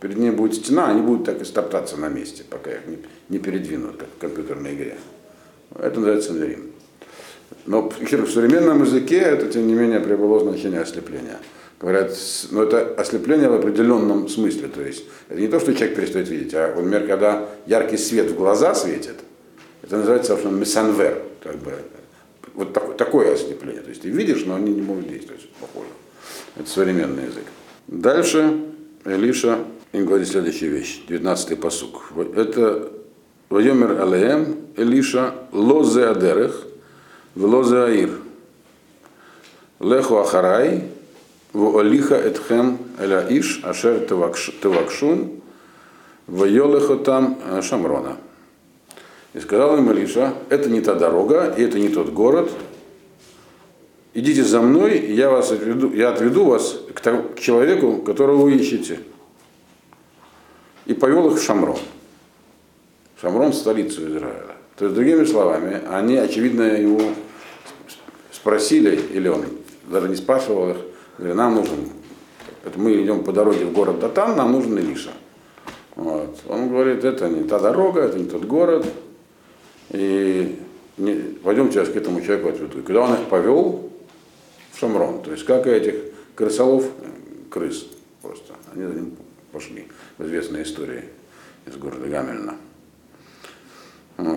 перед 0.02 0.18
ними 0.18 0.32
будет 0.32 0.56
стена, 0.56 0.90
они 0.90 1.02
будут 1.02 1.26
так 1.26 1.42
и 1.42 1.46
стоптаться 1.46 1.96
на 1.96 2.10
месте, 2.10 2.44
пока 2.50 2.72
их 2.72 2.86
не, 2.86 2.98
не 3.30 3.40
передвинут, 3.40 3.96
как 3.96 4.10
в 4.10 4.18
компьютерной 4.20 4.76
игре. 4.76 4.98
Это 5.76 6.00
называется 6.00 6.34
нерим. 6.34 6.72
Но 7.66 7.90
в 8.00 8.30
современном 8.30 8.84
языке 8.84 9.20
это, 9.20 9.48
тем 9.48 9.68
не 9.68 9.74
менее, 9.74 10.02
приобрело 10.02 10.40
значение 10.40 10.82
ослепления. 10.82 11.38
Говорят, 11.80 12.12
но 12.52 12.60
ну, 12.60 12.68
это 12.68 12.94
ослепление 12.96 13.48
в 13.48 13.54
определенном 13.54 14.28
смысле. 14.28 14.68
То 14.68 14.82
есть 14.82 15.06
это 15.30 15.40
не 15.40 15.48
то, 15.48 15.62
что 15.62 15.74
человек 15.74 15.96
перестает 15.96 16.28
видеть, 16.28 16.54
а, 16.54 16.74
например, 16.76 17.08
когда 17.08 17.48
яркий 17.68 17.98
свет 17.98 18.32
в 18.32 18.36
глаза 18.36 18.76
светит, 18.76 19.16
это 19.82 19.98
называется 19.98 20.36
месанвер. 20.50 21.22
Как 21.42 21.56
бы, 21.56 21.74
вот 22.54 22.74
такое, 22.74 22.96
такое 22.96 23.34
ослепление. 23.34 23.82
То 23.82 23.90
есть 23.90 24.02
ты 24.02 24.10
видишь, 24.10 24.44
но 24.46 24.56
они 24.56 24.74
не 24.74 24.82
могут 24.82 25.08
действовать. 25.08 25.48
Похоже. 25.62 25.88
Это 26.58 26.70
современный 26.70 27.24
язык. 27.24 27.46
Дальше 27.88 28.60
Элиша 29.06 29.60
им 29.94 30.06
говорит 30.06 30.28
следующую 30.28 30.74
вещь. 30.74 31.02
19-й 31.08 31.56
посук. 31.56 32.12
Это 32.36 32.92
Вайомер 33.50 34.02
Алеем 34.02 34.58
Элиша 34.76 35.34
Лозе 35.54 36.08
Адерех 36.08 36.68
Велозе 37.36 37.78
Аир. 37.78 38.10
Леху 39.80 40.18
Ахарай 40.18 40.90
Вуолиха 41.54 42.16
Этхем 42.16 42.78
Эля 43.00 43.26
Иш 43.30 43.62
Ашер 43.64 44.06
Тевакшун 44.06 45.42
Вайолеху 46.28 46.98
там 46.98 47.40
Шамрона. 47.62 48.18
И 49.34 49.40
сказал 49.40 49.78
им 49.78 49.92
Илиша, 49.92 50.34
это 50.50 50.70
не 50.70 50.82
та 50.82 50.96
дорога, 50.96 51.54
и 51.56 51.64
это 51.64 51.80
не 51.80 51.90
тот 51.90 52.10
город. 52.10 52.52
Идите 54.14 54.44
за 54.44 54.62
мной, 54.62 55.00
я, 55.14 55.30
вас 55.30 55.52
отведу, 55.52 55.94
я 55.94 56.10
отведу 56.10 56.46
вас 56.46 56.80
к, 56.94 57.00
тому, 57.00 57.24
к 57.24 57.40
человеку, 57.40 57.98
которого 57.98 58.44
вы 58.44 58.56
ищете. 58.56 59.00
И 60.88 60.94
повел 60.94 61.32
их 61.32 61.40
в 61.40 61.44
Шамрон. 61.44 61.78
Шамрон– 63.22 63.54
столицу 63.54 64.08
Израиля. 64.10 64.56
То 64.78 64.86
есть, 64.86 64.96
другими 64.96 65.26
словами, 65.26 65.82
они, 65.90 66.16
очевидно, 66.18 66.64
его 66.64 67.02
спросили, 68.32 69.00
или 69.14 69.28
он 69.28 69.46
даже 69.88 70.10
не 70.10 70.16
спрашивал 70.16 70.72
их, 70.72 70.78
говорит, 71.20 71.36
нам 71.36 71.56
нужен, 71.56 71.90
мы 72.76 73.04
идем 73.04 73.24
по 73.24 73.32
дороге 73.32 73.66
в 73.66 73.74
город 73.74 74.00
Датан, 74.00 74.36
нам 74.36 74.52
нужен 74.54 74.78
Илиша. 74.78 75.12
Вот. 75.96 76.40
Он 76.48 76.70
говорит, 76.70 77.04
это 77.04 77.30
не 77.30 77.44
та 77.44 77.60
дорога, 77.60 78.02
это 78.02 78.18
не 78.18 78.26
тот 78.26 78.46
город, 78.46 78.86
и 79.92 80.60
не, 80.98 81.14
пойдем 81.44 81.72
сейчас 81.72 81.90
к 81.90 81.96
этому 81.96 82.22
человеку 82.22 82.50
отведу. 82.50 82.80
И 82.80 82.82
когда 82.82 83.02
он 83.02 83.14
их 83.14 83.28
повел 83.28 83.92
в 84.72 84.80
Шамрон, 84.80 85.22
то 85.22 85.32
есть 85.32 85.46
как 85.46 85.68
и 85.68 85.70
этих 85.70 85.96
крысолов, 86.36 86.86
крыс 87.50 87.88
просто, 88.22 88.54
они 88.74 88.86
за 88.86 88.94
ним 88.94 89.18
пошли 89.52 89.88
в 90.18 90.26
известной 90.26 90.64
истории 90.64 91.04
из 91.66 91.76
города 91.76 92.08
Гамельна. 92.08 92.56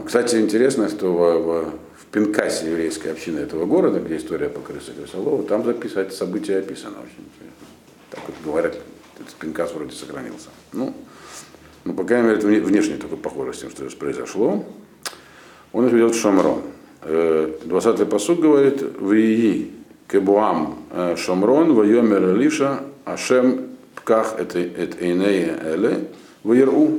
Кстати, 0.04 0.36
интересно, 0.36 0.88
что 0.88 1.12
в, 1.12 1.64
в 1.91 1.91
Пинкасе 2.12 2.70
еврейской 2.70 3.08
общины 3.08 3.40
этого 3.40 3.64
города, 3.64 3.98
где 3.98 4.18
история 4.18 4.48
по 4.48 4.60
крысе 4.60 4.92
крысолова, 4.92 5.42
там 5.44 5.64
записать 5.64 6.12
события 6.12 6.58
описано 6.58 6.98
очень 6.98 7.24
интересно. 7.24 7.66
Так 8.10 8.20
вот 8.26 8.36
говорят, 8.44 8.76
этот 9.18 9.34
Пинкас 9.34 9.72
вроде 9.72 9.92
сохранился. 9.92 10.50
Ну, 10.72 10.94
ну, 11.84 11.94
по 11.94 12.04
крайней 12.04 12.28
мере, 12.28 12.38
это 12.38 12.46
внешне 12.46 12.96
такой 12.96 13.18
похоже 13.18 13.54
с 13.54 13.58
тем, 13.58 13.70
что 13.70 13.84
произошло 13.96 14.64
он 15.72 15.86
их 15.86 15.92
ведет 15.92 16.14
Шамрон. 16.14 16.62
20-й 17.02 18.06
посуд 18.06 18.40
говорит, 18.40 18.82
«Вии 19.00 19.72
кебуам 20.08 20.78
э, 20.90 21.16
Шамрон, 21.16 21.74
вайомер 21.74 22.36
Лиша, 22.36 22.80
Ашем 23.04 23.68
пках 23.96 24.36
это 24.38 24.60
эйнея 24.60 25.58
эле, 25.64 26.08
ваиру, 26.44 26.98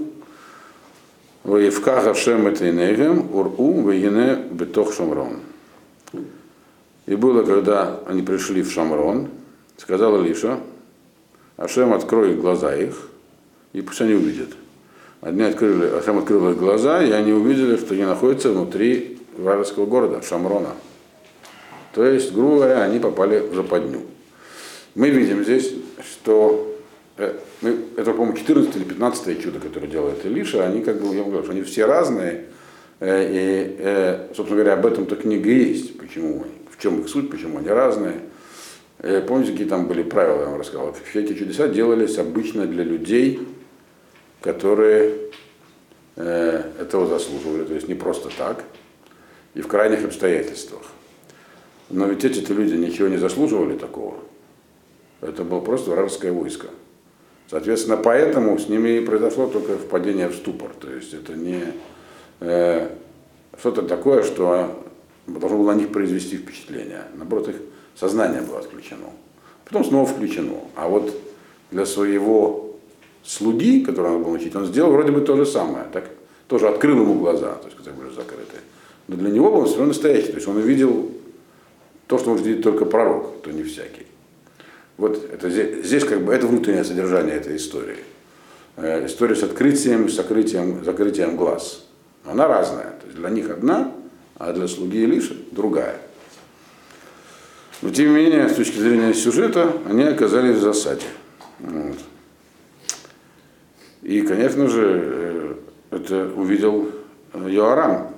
ваевках 1.44 2.08
Ашем 2.08 2.48
это 2.48 2.66
эйнеем, 2.66 3.34
уру, 3.34 3.52
ваине 3.82 4.46
бетох 4.52 4.94
Шамрон». 4.94 5.40
И 7.06 7.16
было, 7.16 7.44
когда 7.44 8.00
они 8.08 8.22
пришли 8.22 8.62
в 8.62 8.72
Шамрон, 8.72 9.30
сказала 9.78 10.22
Лиша, 10.22 10.60
Ашем, 11.58 11.94
открой 11.94 12.36
глаза 12.36 12.76
их, 12.76 13.10
и 13.74 13.82
пусть 13.82 14.02
они 14.02 14.14
увидят. 14.14 14.50
Одни 15.22 15.44
открыли, 15.44 15.88
Ашем 15.88 16.18
открыл 16.18 16.52
их 16.52 16.58
глаза, 16.58 17.04
и 17.04 17.12
они 17.12 17.32
увидели, 17.32 17.78
что 17.78 17.94
они 17.94 18.04
находятся 18.04 18.52
внутри 18.52 19.20
вражеского 19.38 19.86
города, 19.86 20.22
Шамрона. 20.22 20.72
То 21.94 22.04
есть, 22.06 22.34
грубо 22.34 22.56
говоря, 22.56 22.84
они 22.84 23.00
попали 23.00 23.40
в 23.40 23.54
западню. 23.54 24.02
Мы 24.96 25.10
видим 25.10 25.44
здесь, 25.44 25.74
что 26.04 26.73
это, 27.18 28.12
по-моему, 28.12 28.34
14 28.34 28.76
или 28.76 28.84
15 28.84 29.42
чудо, 29.42 29.60
которое 29.60 29.88
делает 29.88 30.26
Илиша, 30.26 30.66
они 30.66 30.82
как 30.82 31.00
бы, 31.00 31.16
я 31.16 31.24
говорю, 31.24 31.44
что 31.44 31.52
они 31.52 31.62
все 31.62 31.86
разные, 31.86 32.46
э, 33.00 33.30
и, 33.30 33.76
э, 33.80 34.28
собственно 34.36 34.62
говоря, 34.62 34.74
об 34.74 34.86
этом-то 34.86 35.16
книга 35.16 35.50
есть, 35.50 35.98
почему, 36.00 36.46
в 36.70 36.82
чем 36.82 37.02
их 37.02 37.10
суть, 37.10 37.30
почему 37.30 37.60
они 37.60 37.70
разные. 37.70 38.22
Помните, 39.28 39.52
какие 39.52 39.68
там 39.68 39.88
были 39.88 40.02
правила, 40.02 40.44
я 40.44 40.46
вам 40.46 40.60
рассказал? 40.60 40.96
Все 41.10 41.24
эти 41.24 41.34
чудеса 41.34 41.68
делались 41.68 42.18
обычно 42.18 42.66
для 42.66 42.86
людей, 42.86 43.46
которые 44.40 45.16
этого 46.16 47.08
заслуживали, 47.08 47.66
то 47.66 47.74
есть 47.74 47.90
не 47.90 47.96
просто 47.96 48.30
так, 48.38 48.64
и 49.56 49.62
в 49.62 49.68
крайних 49.68 50.06
обстоятельствах. 50.06 50.84
Но 51.90 52.08
ведь 52.08 52.24
эти-то 52.24 52.54
люди 52.54 52.76
ничего 52.76 53.10
не 53.10 53.18
заслуживали 53.18 53.78
такого. 53.78 54.20
Это 55.20 55.44
было 55.44 55.60
просто 55.60 55.92
вражеское 55.92 56.32
войско. 56.32 56.68
Соответственно, 57.54 57.98
поэтому 57.98 58.58
с 58.58 58.68
ними 58.68 58.98
и 58.98 59.06
произошло 59.06 59.46
только 59.46 59.78
впадение 59.78 60.28
в 60.28 60.34
ступор. 60.34 60.72
То 60.82 60.92
есть 60.92 61.14
это 61.14 61.34
не 61.34 61.62
э, 62.40 62.90
что-то 63.60 63.84
такое, 63.84 64.24
что 64.24 64.84
должно 65.28 65.60
было 65.60 65.74
на 65.74 65.78
них 65.78 65.90
произвести 65.90 66.38
впечатление. 66.38 67.04
Наоборот, 67.14 67.50
их 67.50 67.58
сознание 67.94 68.42
было 68.42 68.58
отключено. 68.58 69.06
Потом 69.66 69.86
снова 69.86 70.08
включено. 70.08 70.56
А 70.76 70.88
вот 70.88 71.16
для 71.70 71.86
своего 71.86 72.76
слуги, 73.22 73.86
которого 73.86 74.16
он 74.16 74.24
был 74.24 74.32
учить, 74.32 74.56
он 74.56 74.66
сделал 74.66 74.92
вроде 74.92 75.12
бы 75.12 75.22
то 75.22 75.36
же 75.36 75.46
самое. 75.46 75.86
Так? 75.94 76.10
Тоже 76.48 76.68
открыл 76.68 77.02
ему 77.02 77.20
глаза, 77.20 77.54
то 77.54 77.66
есть, 77.66 77.78
которые 77.78 78.02
были 78.02 78.16
закрыты. 78.16 78.58
Но 79.08 79.16
для 79.16 79.30
него 79.30 79.52
был 79.52 79.66
все 79.66 79.76
равно 79.76 79.90
настоящий. 79.90 80.30
То 80.30 80.38
есть 80.38 80.48
он 80.48 80.58
увидел 80.58 81.12
то, 82.08 82.18
что 82.18 82.32
может 82.32 82.48
видеть 82.48 82.64
только 82.64 82.86
пророк, 82.86 83.44
то 83.44 83.52
не 83.52 83.62
всякий. 83.62 84.08
Вот 84.98 85.30
это 85.32 85.50
здесь, 85.50 85.86
здесь 85.86 86.06
как 86.06 86.22
бы 86.22 86.34
это 86.34 86.48
внутреннее 86.48 86.84
содержание 86.84 87.36
этой 87.36 87.56
истории. 87.56 87.98
Э, 88.76 89.06
история 89.06 89.36
с 89.36 89.44
открытием, 89.44 90.10
с 90.10 90.14
закрытием, 90.14 90.84
закрытием 90.84 91.36
глаз. 91.36 91.86
Она 92.26 92.48
разная. 92.48 92.92
То 93.02 93.06
есть 93.06 93.18
для 93.18 93.30
них 93.30 93.50
одна, 93.50 93.92
а 94.38 94.54
для 94.54 94.68
слуги 94.68 95.04
Илиша 95.04 95.36
другая. 95.52 95.98
Но 97.82 97.90
тем 97.90 98.10
не 98.10 98.16
менее, 98.16 98.48
с 98.50 98.56
точки 98.56 98.78
зрения 98.78 99.14
сюжета, 99.14 99.74
они 99.90 100.04
оказались 100.04 100.58
в 100.58 100.62
засаде. 100.62 101.06
Вот. 101.60 101.98
И, 104.04 104.22
конечно 104.22 104.68
же, 104.68 105.02
э, 105.04 105.56
это 105.92 106.32
увидел 106.36 106.90
Йоарам, 107.34 108.16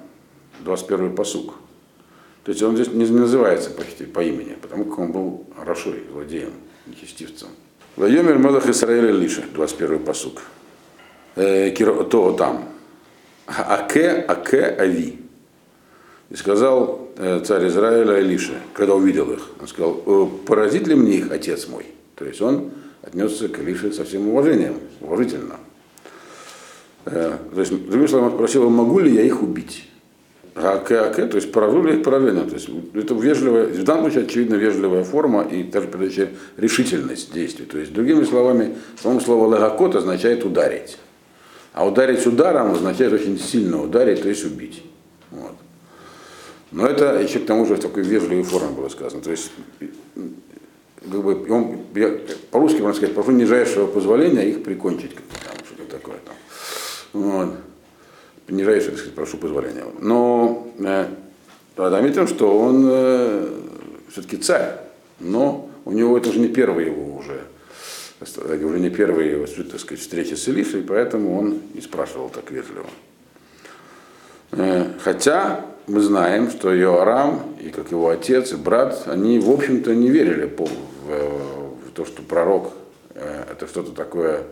21 0.63 1.15
посук. 1.15 1.55
То 2.44 2.51
есть 2.51 2.62
он 2.62 2.75
здесь 2.75 2.89
не 2.89 3.05
называется 3.05 3.72
почти 3.72 4.05
по 4.05 4.24
имени, 4.24 4.55
потому 4.62 4.86
как 4.86 5.00
он 5.00 5.12
был 5.12 5.46
Рашой, 5.58 6.03
злодеем, 6.12 6.53
нечестивцем. 6.87 7.49
Вайомер 7.95 8.37
Мелах 8.37 8.67
Исраэля 8.67 9.11
Лиша, 9.11 9.43
21 9.53 9.99
посук. 9.99 10.41
Э, 11.35 11.71
то 11.71 12.33
там. 12.33 12.69
Аке, 13.47 14.25
аке, 14.27 14.75
ави. 14.79 15.19
И 16.29 16.35
сказал 16.35 17.09
э, 17.17 17.41
царь 17.45 17.67
Израиля 17.67 18.19
Илиша, 18.19 18.55
когда 18.73 18.95
увидел 18.95 19.31
их, 19.31 19.47
он 19.59 19.67
сказал, 19.67 20.01
«Э, 20.05 20.27
поразит 20.45 20.87
ли 20.87 20.95
мне 20.95 21.17
их 21.17 21.31
отец 21.31 21.67
мой? 21.67 21.85
То 22.15 22.25
есть 22.25 22.41
он 22.41 22.71
отнесся 23.03 23.47
к 23.47 23.59
Илише 23.59 23.91
со 23.91 24.03
всем 24.03 24.29
уважением, 24.29 24.79
уважительно. 25.01 25.57
То 27.03 27.39
есть, 27.55 27.71
другим 27.87 28.07
словом, 28.07 28.29
он 28.29 28.33
спросил, 28.33 28.67
могу 28.67 28.97
ли 28.97 29.13
я 29.13 29.21
их 29.21 29.43
убить? 29.43 29.87
АК, 30.55 30.88
то 30.88 31.35
есть 31.35 31.51
поражу 31.51 31.83
ли 31.83 31.97
их 31.97 32.03
поражением. 32.03 32.47
То 32.47 32.55
есть 32.55 32.69
это 32.93 33.13
вежливая, 33.13 33.67
в 33.67 33.83
данном 33.83 34.03
случае 34.03 34.24
очевидно 34.24 34.55
вежливая 34.55 35.03
форма 35.03 35.43
и 35.43 35.63
даже 35.63 35.88
передача 35.88 36.29
решительность 36.55 37.33
действий. 37.33 37.65
То 37.65 37.77
есть, 37.77 37.93
другими 37.93 38.24
словами, 38.24 38.75
само 39.01 39.20
слово 39.20 39.48
лагакот 39.48 39.96
означает 39.96 40.46
ударить. 40.46 40.98
А 41.74 41.85
ударить 41.85 42.25
ударом 42.25 42.72
означает 42.72 43.11
очень 43.11 43.37
сильно 43.37 43.83
ударить, 43.83 44.22
то 44.22 44.29
есть 44.29 44.46
убить. 44.46 44.81
Вот. 45.31 45.55
Но 46.72 46.87
это 46.87 47.20
еще 47.20 47.39
к 47.39 47.46
тому 47.46 47.65
же 47.65 47.75
в 47.75 47.79
такой 47.81 48.03
вежливой 48.03 48.44
форме 48.44 48.70
было 48.70 48.87
сказано. 48.87 49.22
То 49.22 49.31
есть, 49.31 49.51
как 49.77 51.22
бы, 51.22 51.46
он, 51.50 51.79
по-русски 52.51 52.79
можно 52.79 52.94
сказать, 52.94 53.13
прошу 53.13 53.31
нижайшего 53.31 53.87
позволения 53.87 54.50
их 54.50 54.63
прикончить. 54.63 55.15
Там, 55.15 55.57
что-то 55.65 55.91
такое 55.91 56.15
там. 56.25 56.35
Вот 57.11 57.55
нижайшее, 58.48 58.92
так 58.92 59.00
сказать, 59.00 59.16
прошу 59.16 59.38
позволения. 59.38 59.86
Но 60.00 60.68
э, 60.79 61.08
заметим, 61.77 62.27
что 62.27 62.58
он 62.58 62.86
э, 62.88 63.50
все-таки 64.12 64.38
царь, 64.38 64.79
но 65.20 65.70
у 65.86 65.92
него 65.92 66.18
это 66.18 66.29
уже 66.29 66.40
не 66.40 66.48
первый 66.48 66.86
его 66.86 67.18
уже, 67.18 67.42
уже 68.22 68.79
не 68.79 68.90
первая 68.90 69.27
его, 69.27 69.46
так 69.46 69.79
сказать, 69.79 70.00
встреча 70.00 70.36
с 70.36 70.48
Илишей, 70.48 70.81
поэтому 70.81 71.38
он 71.38 71.62
и 71.74 71.81
спрашивал 71.81 72.29
так 72.29 72.50
вежливо. 72.51 72.88
Э, 74.51 74.86
хотя 75.00 75.66
мы 75.88 76.01
знаем, 76.01 76.50
что 76.50 76.74
Йоарам, 76.74 77.55
и 77.62 77.70
как 77.70 77.92
его 77.92 78.10
отец, 78.10 78.53
и 78.53 78.55
брат, 78.55 79.03
они, 79.08 79.40
в 79.40 79.50
общем-то, 79.50 79.94
не 79.94 80.10
верили 80.10 80.46
в, 80.46 80.60
в, 80.60 81.90
в 81.90 81.92
то, 81.94 82.05
что 82.05 82.22
пророк 82.24 82.74
э, 83.14 83.44
это 83.51 83.68
что-то 83.68 83.92
такое, 83.92 84.44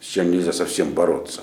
с 0.00 0.06
чем 0.06 0.30
нельзя 0.30 0.52
совсем 0.52 0.92
бороться. 0.92 1.42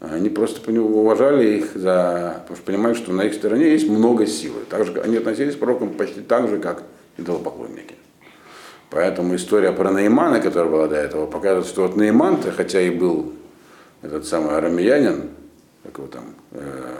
Они 0.00 0.28
просто 0.28 0.60
по 0.60 0.70
нему 0.70 1.00
уважали 1.00 1.56
их 1.56 1.74
за, 1.74 2.40
потому 2.42 2.56
что 2.56 2.66
понимают, 2.66 2.98
что 2.98 3.12
на 3.12 3.22
их 3.22 3.34
стороне 3.34 3.70
есть 3.70 3.88
много 3.88 4.26
силы. 4.26 4.60
Так 4.68 4.84
же, 4.84 5.00
они 5.00 5.16
относились 5.16 5.56
к 5.56 5.58
пророкам 5.58 5.94
почти 5.94 6.20
так 6.20 6.48
же, 6.48 6.58
как 6.58 6.82
идолопоклонники. 7.16 7.94
Поэтому 8.90 9.34
история 9.34 9.72
про 9.72 9.90
Неймана, 9.90 10.40
которая 10.40 10.70
была 10.70 10.86
до 10.86 10.96
этого, 10.96 11.26
показывает, 11.26 11.66
что 11.66 11.82
вот 11.82 11.96
нейман 11.96 12.38
хотя 12.56 12.80
и 12.80 12.90
был 12.90 13.32
этот 14.02 14.26
самый 14.26 14.56
арамеянин, 14.56 15.30
как 15.82 15.98
его 15.98 16.06
там, 16.06 16.24
э, 16.52 16.96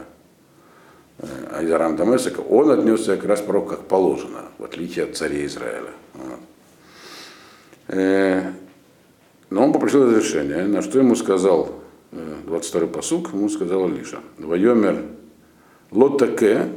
э, 1.19 1.27
Айзарам 1.53 1.97
Дамесика, 1.97 2.41
он 2.41 2.71
отнесся 2.71 3.17
как 3.17 3.27
раз 3.27 3.41
пророк 3.41 3.69
как 3.69 3.81
положено, 3.87 4.47
в 4.59 4.65
отличие 4.65 5.05
от 5.05 5.17
царей 5.17 5.47
Израиля. 5.47 5.91
Вот. 6.15 6.41
Э, 7.89 8.53
но 9.51 9.65
он 9.65 9.73
попросил 9.73 10.07
разрешения, 10.07 10.65
на 10.65 10.83
что 10.83 10.99
ему 10.99 11.15
сказал 11.15 11.71
22 12.13 12.87
посук, 12.87 13.33
ему 13.33 13.49
сказал 13.49 13.89
Лиша. 13.89 14.21
Вайомер 14.39 15.03
лотаке 15.91 16.69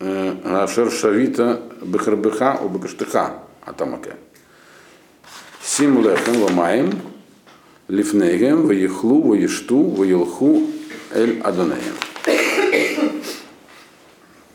э, 0.00 0.36
ашер 0.44 0.90
шавита 0.90 1.60
бехарбеха 1.82 2.58
у 2.62 2.68
бекаштыха 2.68 3.42
атамаке. 3.64 4.16
Сим 5.62 6.02
лехем 6.02 6.40
вамаем 6.40 6.90
лифнегем 7.88 8.66
ваехлу 8.66 9.22
ваешту 9.22 9.82
ваелху 9.82 10.62
эль 11.12 11.40
адонеем. 11.40 11.94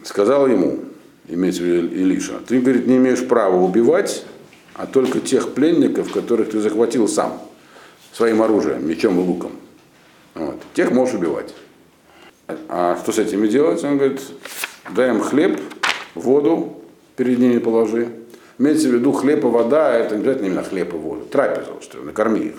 Сказал 0.03 0.47
ему, 0.47 0.79
имеется 1.27 1.61
в 1.61 1.65
виду 1.65 1.87
Илиша, 1.87 2.39
ты, 2.47 2.59
говорит, 2.59 2.87
не 2.87 2.97
имеешь 2.97 3.25
права 3.27 3.55
убивать, 3.55 4.25
а 4.73 4.87
только 4.87 5.19
тех 5.19 5.53
пленников, 5.53 6.11
которых 6.11 6.49
ты 6.49 6.59
захватил 6.59 7.07
сам, 7.07 7.39
своим 8.11 8.41
оружием, 8.41 8.87
мечом 8.87 9.19
и 9.19 9.23
луком. 9.23 9.51
Вот. 10.39 10.55
Тех 10.73 10.91
можешь 10.91 11.15
убивать. 11.15 11.53
А 12.69 12.97
что 12.97 13.11
с 13.11 13.19
этими 13.19 13.47
делать? 13.47 13.83
Он 13.83 13.97
говорит, 13.97 14.21
дай 14.95 15.09
им 15.09 15.21
хлеб, 15.21 15.59
воду 16.15 16.81
перед 17.17 17.39
ними 17.39 17.59
положи. 17.59 18.09
Имеется 18.57 18.87
в 18.87 18.93
виду 18.93 19.11
хлеб 19.11 19.43
и 19.43 19.47
вода, 19.47 19.93
это 19.93 20.15
не 20.15 20.21
обязательно 20.21 20.47
именно 20.47 20.63
хлеб 20.63 20.93
и 20.93 20.97
воду. 20.97 21.25
Трапезу 21.25 21.73
устроил, 21.73 22.05
накорми 22.05 22.39
их. 22.39 22.55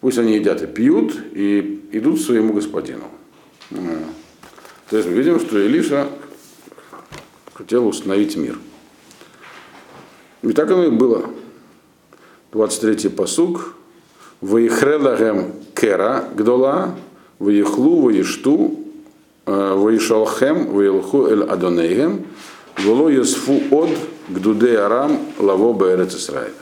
Пусть 0.00 0.18
они 0.18 0.34
едят 0.36 0.62
и 0.62 0.66
пьют, 0.66 1.16
и 1.32 1.88
идут 1.92 2.18
к 2.18 2.22
своему 2.22 2.52
господину. 2.52 3.04
То 3.70 4.96
есть 4.96 5.08
мы 5.08 5.14
видим, 5.14 5.40
что 5.40 5.58
Илиша 5.58 6.06
хотел 7.54 7.88
установить 7.88 8.36
мир. 8.36 8.58
И 10.42 10.52
так 10.52 10.70
оно 10.70 10.84
и 10.84 10.90
было. 10.90 11.30
23-й 12.52 13.10
посуг. 13.10 13.74
Ваихрелагем 14.42 15.54
кера 15.76 16.24
гдола, 16.34 16.94
ваихлу, 17.38 18.02
ваишту, 18.02 18.74
ваишалхем, 19.44 20.66
ваилху 20.72 21.26
эль 21.26 21.44
адонейгем, 21.44 22.26
вело 22.78 23.08
ясфу 23.08 23.60
от 23.70 23.90
гдуде 24.28 24.78
арам 24.78 25.18
лаво 25.38 25.72
бэрец 25.72 26.14
Исраиль. 26.16 26.52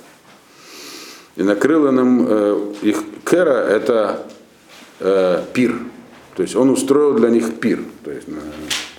И 1.37 1.43
накрыло 1.43 1.91
нам 1.91 2.27
э, 2.29 2.73
их 2.83 3.03
кера 3.25 3.67
это 3.69 4.27
э, 5.01 5.43
пир. 5.53 5.79
То 6.37 6.43
есть 6.43 6.55
он 6.55 6.71
устроил 6.71 7.15
для 7.15 7.29
них 7.29 7.59
пир. 7.59 7.81
То 8.05 8.13
есть, 8.13 8.29
на, 8.29 8.41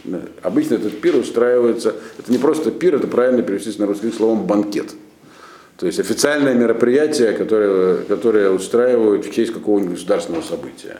на, 0.03 0.21
обычно 0.41 0.75
этот 0.75 0.99
пир 0.99 1.15
устраивается, 1.15 1.95
это 2.17 2.31
не 2.31 2.37
просто 2.37 2.71
пир, 2.71 2.95
это 2.95 3.07
правильно 3.07 3.41
перевести 3.41 3.79
на 3.79 3.85
русский 3.85 4.11
словом 4.11 4.45
банкет. 4.45 4.93
То 5.77 5.87
есть 5.87 5.99
официальное 5.99 6.53
мероприятие, 6.53 7.33
которое, 7.33 7.97
которое 8.03 8.49
устраивают 8.49 9.25
в 9.25 9.33
честь 9.33 9.51
какого-нибудь 9.51 9.95
государственного 9.95 10.41
события. 10.41 10.99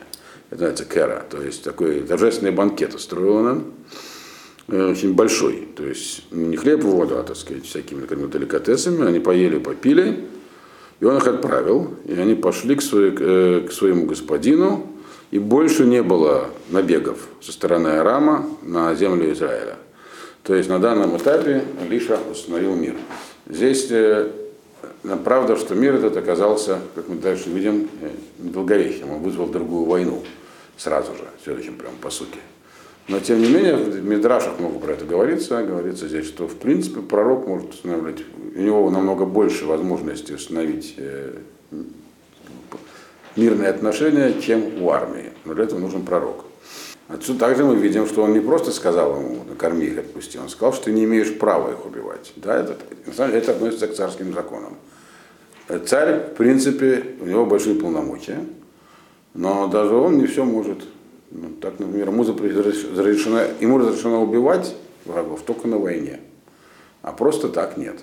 Это 0.50 0.62
называется 0.62 0.84
кэра, 0.84 1.24
то 1.28 1.42
есть 1.42 1.64
такой 1.64 2.02
торжественный 2.02 2.52
банкет 2.52 2.94
устроил 2.94 3.40
нам. 3.40 3.72
э, 4.68 4.90
очень 4.90 5.14
большой. 5.14 5.68
То 5.76 5.84
есть 5.84 6.30
не 6.30 6.56
хлеб 6.56 6.80
и 6.80 6.86
воду, 6.86 7.18
а, 7.18 7.22
так 7.22 7.36
сказать, 7.36 7.64
всякими 7.64 8.02
например, 8.02 8.28
деликатесами. 8.28 9.06
Они 9.06 9.18
поели, 9.18 9.58
попили, 9.58 10.24
и 11.00 11.04
он 11.04 11.16
их 11.16 11.26
отправил. 11.26 11.94
И 12.04 12.12
они 12.12 12.34
пошли 12.34 12.76
к, 12.76 12.82
своей, 12.82 13.14
э, 13.18 13.66
к 13.66 13.72
своему 13.72 14.06
господину, 14.06 14.86
и 15.30 15.38
больше 15.38 15.84
не 15.84 16.02
было 16.02 16.50
набегов 16.68 17.28
со 17.40 17.50
стороны 17.50 17.88
Арама 17.88 18.46
на 18.62 18.94
землю 18.94 19.32
Израиля. 19.32 19.76
То 20.42 20.54
есть 20.54 20.68
на 20.68 20.78
данном 20.78 21.16
этапе 21.16 21.64
Лиша 21.88 22.18
установил 22.30 22.76
мир. 22.76 22.94
Здесь 23.48 23.88
э, 23.90 24.30
правда, 25.24 25.56
что 25.56 25.74
мир 25.74 25.94
этот 25.94 26.16
оказался, 26.16 26.78
как 26.94 27.08
мы 27.08 27.16
дальше 27.16 27.50
видим, 27.50 27.88
недолговечным. 28.38 29.12
Он 29.12 29.20
вызвал 29.20 29.46
другую 29.46 29.84
войну 29.84 30.22
сразу 30.76 31.12
же, 31.14 31.24
в 31.40 31.44
следующем 31.44 31.76
прям 31.76 31.92
по 32.00 32.10
сути. 32.10 32.38
Но 33.08 33.20
тем 33.20 33.40
не 33.40 33.48
менее, 33.48 33.76
в 33.76 34.04
Мидрашах 34.04 34.58
много 34.58 34.80
про 34.80 34.92
это 34.92 35.04
говорится. 35.04 35.62
Говорится 35.62 36.08
здесь, 36.08 36.26
что 36.26 36.48
в 36.48 36.56
принципе 36.56 37.00
пророк 37.00 37.46
может 37.46 37.70
устанавливать, 37.70 38.24
у 38.56 38.60
него 38.60 38.90
намного 38.90 39.24
больше 39.24 39.64
возможностей 39.64 40.34
установить 40.34 40.94
э, 40.96 41.36
мирные 43.36 43.68
отношения, 43.68 44.40
чем 44.40 44.82
у 44.82 44.90
армии. 44.90 45.30
Но 45.44 45.54
для 45.54 45.64
этого 45.64 45.78
нужен 45.78 46.04
пророк. 46.04 46.45
Отсюда 47.08 47.40
также 47.40 47.64
мы 47.64 47.76
видим, 47.76 48.06
что 48.06 48.22
он 48.22 48.32
не 48.32 48.40
просто 48.40 48.72
сказал 48.72 49.20
ему, 49.20 49.44
накорми 49.48 49.86
их, 49.86 49.98
отпусти, 49.98 50.38
он 50.38 50.48
сказал, 50.48 50.72
что 50.72 50.86
ты 50.86 50.92
не 50.92 51.04
имеешь 51.04 51.38
права 51.38 51.70
их 51.70 51.86
убивать. 51.86 52.32
Да, 52.36 52.58
это, 52.58 52.76
это 53.06 53.52
относится 53.52 53.86
к 53.86 53.94
царским 53.94 54.34
законам. 54.34 54.76
Царь, 55.86 56.32
в 56.32 56.34
принципе, 56.34 57.04
у 57.20 57.26
него 57.26 57.46
большие 57.46 57.76
полномочия, 57.76 58.40
но 59.34 59.68
даже 59.68 59.94
он 59.94 60.18
не 60.18 60.26
все 60.26 60.44
может 60.44 60.78
ну, 61.30 61.50
так, 61.60 61.78
например, 61.78 62.08
ему 62.08 62.22
разрешено, 62.22 63.40
ему 63.60 63.78
разрешено 63.78 64.22
убивать 64.22 64.74
врагов 65.04 65.42
только 65.42 65.66
на 65.68 65.78
войне, 65.78 66.20
а 67.02 67.12
просто 67.12 67.48
так 67.48 67.76
нет. 67.76 68.00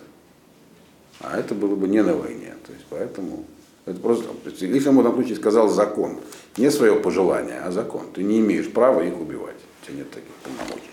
А 1.19 1.37
это 1.37 1.55
было 1.55 1.75
бы 1.75 1.87
не 1.87 2.03
на 2.03 2.15
войне. 2.15 2.53
То 2.65 2.73
есть 2.73 2.85
поэтому 2.89 3.45
это 3.85 3.99
просто, 3.99 4.25
если 4.45 4.89
ему 4.89 5.01
в 5.01 5.13
случае 5.13 5.35
сказал 5.37 5.69
закон, 5.69 6.19
не 6.57 6.71
свое 6.71 6.95
пожелание, 6.95 7.59
а 7.59 7.71
закон. 7.71 8.03
Ты 8.13 8.23
не 8.23 8.39
имеешь 8.39 8.69
права 8.69 9.01
их 9.01 9.19
убивать. 9.19 9.55
У 9.81 9.85
тебя 9.85 9.97
нет 9.97 10.11
таких 10.11 10.31
полномочий. 10.43 10.89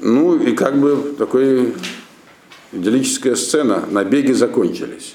Ну 0.00 0.36
и 0.36 0.52
как 0.54 0.78
бы 0.78 1.14
такой 1.16 1.74
идиллическая 2.72 3.34
сцена, 3.34 3.84
набеги 3.90 4.32
закончились. 4.32 5.14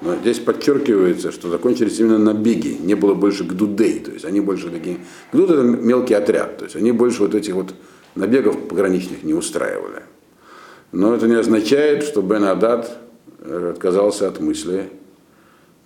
Но 0.00 0.16
здесь 0.16 0.38
подчеркивается, 0.38 1.32
что 1.32 1.48
закончились 1.48 1.98
именно 2.00 2.18
набеги, 2.18 2.76
не 2.80 2.94
было 2.94 3.14
больше 3.14 3.44
гдудей, 3.44 4.00
то 4.00 4.10
есть 4.10 4.24
они 4.24 4.40
больше 4.40 4.68
такие, 4.68 4.98
гдуд 5.32 5.50
это 5.50 5.62
мелкий 5.62 6.14
отряд, 6.14 6.58
то 6.58 6.64
есть 6.64 6.76
они 6.76 6.92
больше 6.92 7.20
вот 7.20 7.34
этих 7.34 7.54
вот 7.54 7.74
набегов 8.14 8.68
пограничных 8.68 9.22
не 9.22 9.34
устраивали. 9.34 10.02
Но 10.92 11.14
это 11.14 11.26
не 11.26 11.36
означает, 11.36 12.02
что 12.02 12.22
Бен 12.22 12.44
Адад 12.44 12.98
э, 13.40 13.70
отказался 13.74 14.28
от 14.28 14.40
мысли 14.40 14.90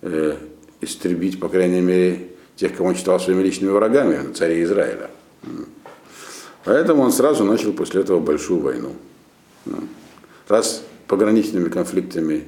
э, 0.01 0.35
истребить, 0.81 1.39
по 1.39 1.47
крайней 1.47 1.81
мере, 1.81 2.28
тех, 2.59 2.75
кого 2.75 2.89
он 2.89 2.95
считал 2.95 3.19
своими 3.19 3.41
личными 3.41 3.71
врагами, 3.71 4.33
царей 4.33 4.63
Израиля. 4.63 5.09
Поэтому 6.65 7.03
он 7.03 7.11
сразу 7.11 7.45
начал 7.45 7.71
после 7.71 8.01
этого 8.01 8.19
большую 8.19 8.59
войну. 8.59 8.91
Раз 10.49 10.83
пограничными 11.07 11.69
конфликтами 11.69 12.43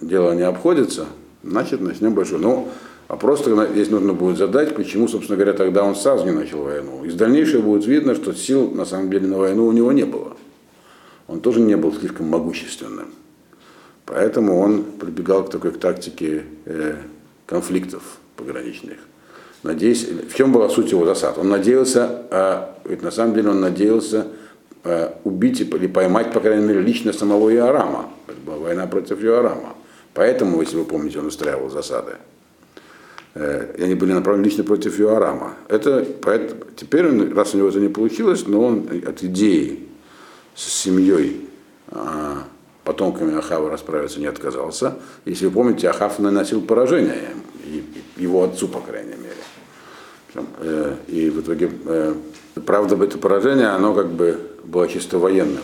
дело 0.00 0.32
не 0.32 0.42
обходится, 0.42 1.06
значит 1.44 1.80
начнем 1.80 2.14
большой. 2.14 2.40
Ну, 2.40 2.68
а 3.06 3.16
просто 3.16 3.68
здесь 3.70 3.90
нужно 3.90 4.12
будет 4.12 4.38
задать, 4.38 4.74
почему, 4.74 5.06
собственно 5.06 5.36
говоря, 5.36 5.52
тогда 5.52 5.84
он 5.84 5.94
сразу 5.94 6.24
не 6.24 6.32
начал 6.32 6.64
войну. 6.64 7.04
Из 7.04 7.14
дальнейшего 7.14 7.62
будет 7.62 7.86
видно, 7.86 8.16
что 8.16 8.32
сил 8.32 8.70
на 8.70 8.84
самом 8.84 9.10
деле 9.10 9.28
на 9.28 9.38
войну 9.38 9.66
у 9.66 9.72
него 9.72 9.92
не 9.92 10.04
было. 10.04 10.36
Он 11.28 11.40
тоже 11.40 11.60
не 11.60 11.76
был 11.76 11.92
слишком 11.94 12.26
могущественным. 12.26 13.08
Поэтому 14.04 14.58
он 14.58 14.82
прибегал 14.82 15.44
к 15.44 15.50
такой 15.50 15.70
к 15.70 15.78
тактике 15.78 16.44
э, 16.64 16.96
конфликтов 17.46 18.02
пограничных. 18.36 18.98
Надеясь, 19.64 20.06
в 20.06 20.34
чем 20.34 20.52
была 20.52 20.68
суть 20.68 20.92
его 20.92 21.04
засад? 21.06 21.38
Он 21.38 21.48
надеялся, 21.48 22.22
а, 22.30 22.76
ведь 22.84 23.02
на 23.02 23.10
самом 23.10 23.34
деле 23.34 23.50
он 23.50 23.60
надеялся 23.60 24.28
а, 24.84 25.18
убить 25.24 25.60
или 25.60 25.86
поймать, 25.86 26.32
по 26.32 26.40
крайней 26.40 26.64
мере, 26.66 26.80
лично 26.80 27.12
самого 27.12 27.52
Иорама. 27.52 28.10
Это 28.28 28.38
была 28.44 28.56
война 28.58 28.86
против 28.86 29.24
Иорама. 29.24 29.74
Поэтому, 30.12 30.60
если 30.60 30.76
вы 30.76 30.84
помните, 30.84 31.18
он 31.18 31.26
устраивал 31.26 31.70
засады. 31.70 32.12
Э, 33.34 33.74
и 33.76 33.82
они 33.82 33.94
были 33.94 34.12
направлены 34.12 34.44
лично 34.44 34.64
против 34.64 34.98
Юарама. 34.98 35.54
Это, 35.68 36.06
поэтому, 36.22 36.60
теперь, 36.76 37.08
он, 37.08 37.32
раз 37.34 37.54
у 37.54 37.58
него 37.58 37.68
это 37.68 37.80
не 37.80 37.88
получилось, 37.88 38.46
но 38.46 38.64
он 38.64 38.88
от 39.06 39.22
идеи 39.22 39.88
с 40.54 40.62
семьей 40.62 41.48
а, 41.88 42.44
потомками 42.84 43.36
Ахава 43.36 43.70
расправиться 43.70 44.20
не 44.20 44.26
отказался. 44.26 44.98
Если 45.24 45.46
вы 45.46 45.52
помните, 45.52 45.88
Ахав 45.88 46.20
наносил 46.20 46.60
поражение 46.60 47.30
его 48.16 48.44
отцу, 48.44 48.68
по 48.68 48.80
крайней 48.80 49.16
мере. 49.16 49.23
Э, 50.34 50.96
и 51.08 51.30
в 51.30 51.40
итоге, 51.40 51.70
э, 51.86 52.14
правда, 52.66 53.02
это 53.02 53.18
поражение, 53.18 53.68
оно 53.68 53.94
как 53.94 54.10
бы 54.10 54.38
было 54.64 54.88
чисто 54.88 55.18
военным 55.18 55.62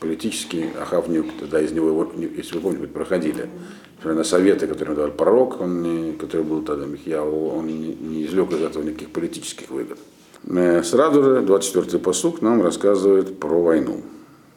политический 0.00 0.66
Ахав 0.80 1.08
не, 1.08 1.22
тогда 1.22 1.60
из 1.60 1.72
него, 1.72 2.12
если 2.16 2.56
вы 2.56 2.60
помните, 2.60 2.86
проходили. 2.86 3.48
На 4.04 4.24
советы, 4.24 4.68
которые 4.68 4.94
давал 4.94 5.10
пророк, 5.10 5.60
он 5.60 5.82
не, 5.82 6.12
который 6.12 6.42
был 6.42 6.62
тогда 6.62 6.86
Михьяу, 6.86 7.48
он 7.48 7.66
не, 7.66 8.24
извлек 8.24 8.52
из 8.52 8.62
этого 8.62 8.84
никаких 8.84 9.10
политических 9.10 9.70
выгод. 9.70 9.98
Сразу 10.84 11.22
же 11.22 11.40
24-й 11.40 11.98
посук 11.98 12.40
нам 12.40 12.62
рассказывает 12.62 13.40
про 13.40 13.60
войну. 13.60 14.02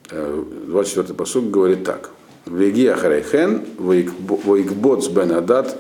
24-й 0.09 1.11
э, 1.11 1.13
посук 1.15 1.49
говорит 1.49 1.83
так. 1.83 2.11
Веги 2.45 2.85
Ахарейхен, 2.85 3.63
Воикбоц 3.77 5.07
бен 5.07 5.31
Адат, 5.31 5.77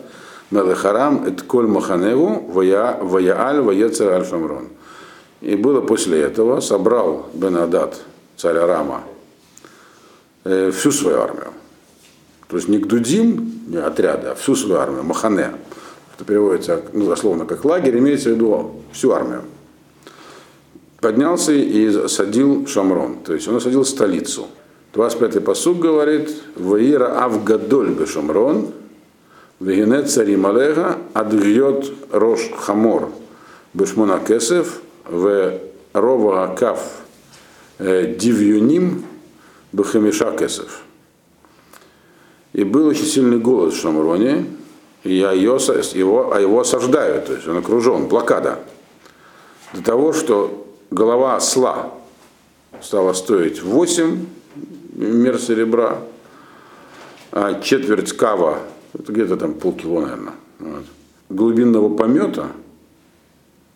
Мелехарам, 0.51 1.25
Эт 1.25 1.41
Коль 1.43 1.67
Маханеву, 1.67 2.45
Ваяаль, 2.51 3.61
Ваецер 3.61 4.11
Аль-Шамрон. 4.11 4.69
И 5.41 5.55
было 5.55 5.81
после 5.81 6.21
этого, 6.21 6.59
собрал 6.59 7.27
Бен 7.33 7.57
Адат, 7.57 8.01
царь 8.35 8.57
Арама, 8.57 9.03
Э, 10.45 10.71
всю 10.71 10.91
свою 10.91 11.19
армию. 11.19 11.51
То 12.47 12.55
есть 12.55 12.69
не 12.69 12.77
к 12.77 12.87
Дудим, 12.87 13.61
не 13.67 13.77
отряды, 13.77 14.29
а 14.29 14.35
всю 14.35 14.55
свою 14.55 14.79
армию, 14.79 15.03
Махане. 15.03 15.51
Это 16.15 16.25
переводится 16.25 16.81
ну, 16.93 17.07
дословно 17.07 17.45
как 17.45 17.65
лагерь, 17.65 17.99
имеется 17.99 18.29
в 18.29 18.33
виду 18.33 18.71
всю 18.91 19.11
армию. 19.11 19.43
Поднялся 21.01 21.51
и 21.51 22.07
садил 22.07 22.65
Шамрон, 22.67 23.17
то 23.23 23.33
есть 23.33 23.47
он 23.47 23.57
осадил 23.57 23.83
столицу. 23.83 24.47
25-й 24.93 25.41
посуг 25.41 25.79
говорит, 25.79 26.29
Ваира 26.55 27.21
Авгадоль 27.21 28.07
Шамрон, 28.07 28.69
Вегенет 29.59 30.09
цари 30.09 30.37
Малега, 30.37 30.97
Адгьет 31.13 31.91
Рош 32.11 32.49
Хамор, 32.57 33.11
Бешмона 33.73 34.19
Кесев, 34.19 34.81
в 35.05 35.59
Рова 35.93 36.43
Акав 36.43 36.79
э, 37.77 38.15
Дивюним, 38.17 39.03
Бахамиша 39.71 40.31
Кесов. 40.37 40.81
И 42.53 42.63
был 42.63 42.87
очень 42.87 43.05
сильный 43.05 43.37
голод 43.37 43.73
в 43.73 43.79
Шамроне, 43.79 44.45
и 45.03 45.13
его, 45.13 46.33
а 46.33 46.39
его 46.39 46.59
осаждают, 46.59 47.25
то 47.25 47.33
есть 47.33 47.47
он 47.47 47.57
окружен, 47.57 48.07
блокада. 48.07 48.59
До 49.73 49.83
того, 49.83 50.13
что 50.13 50.67
голова 50.89 51.35
осла 51.35 51.93
стала 52.81 53.13
стоить 53.13 53.61
8 53.61 54.25
мер 54.95 55.39
серебра, 55.39 55.99
а 57.31 57.61
четверть 57.61 58.13
кава, 58.13 58.59
это 58.93 59.11
где-то 59.11 59.37
там 59.37 59.53
полкило, 59.53 60.01
наверное, 60.01 60.33
вот, 60.59 60.85
глубинного 61.29 61.95
помета 61.95 62.47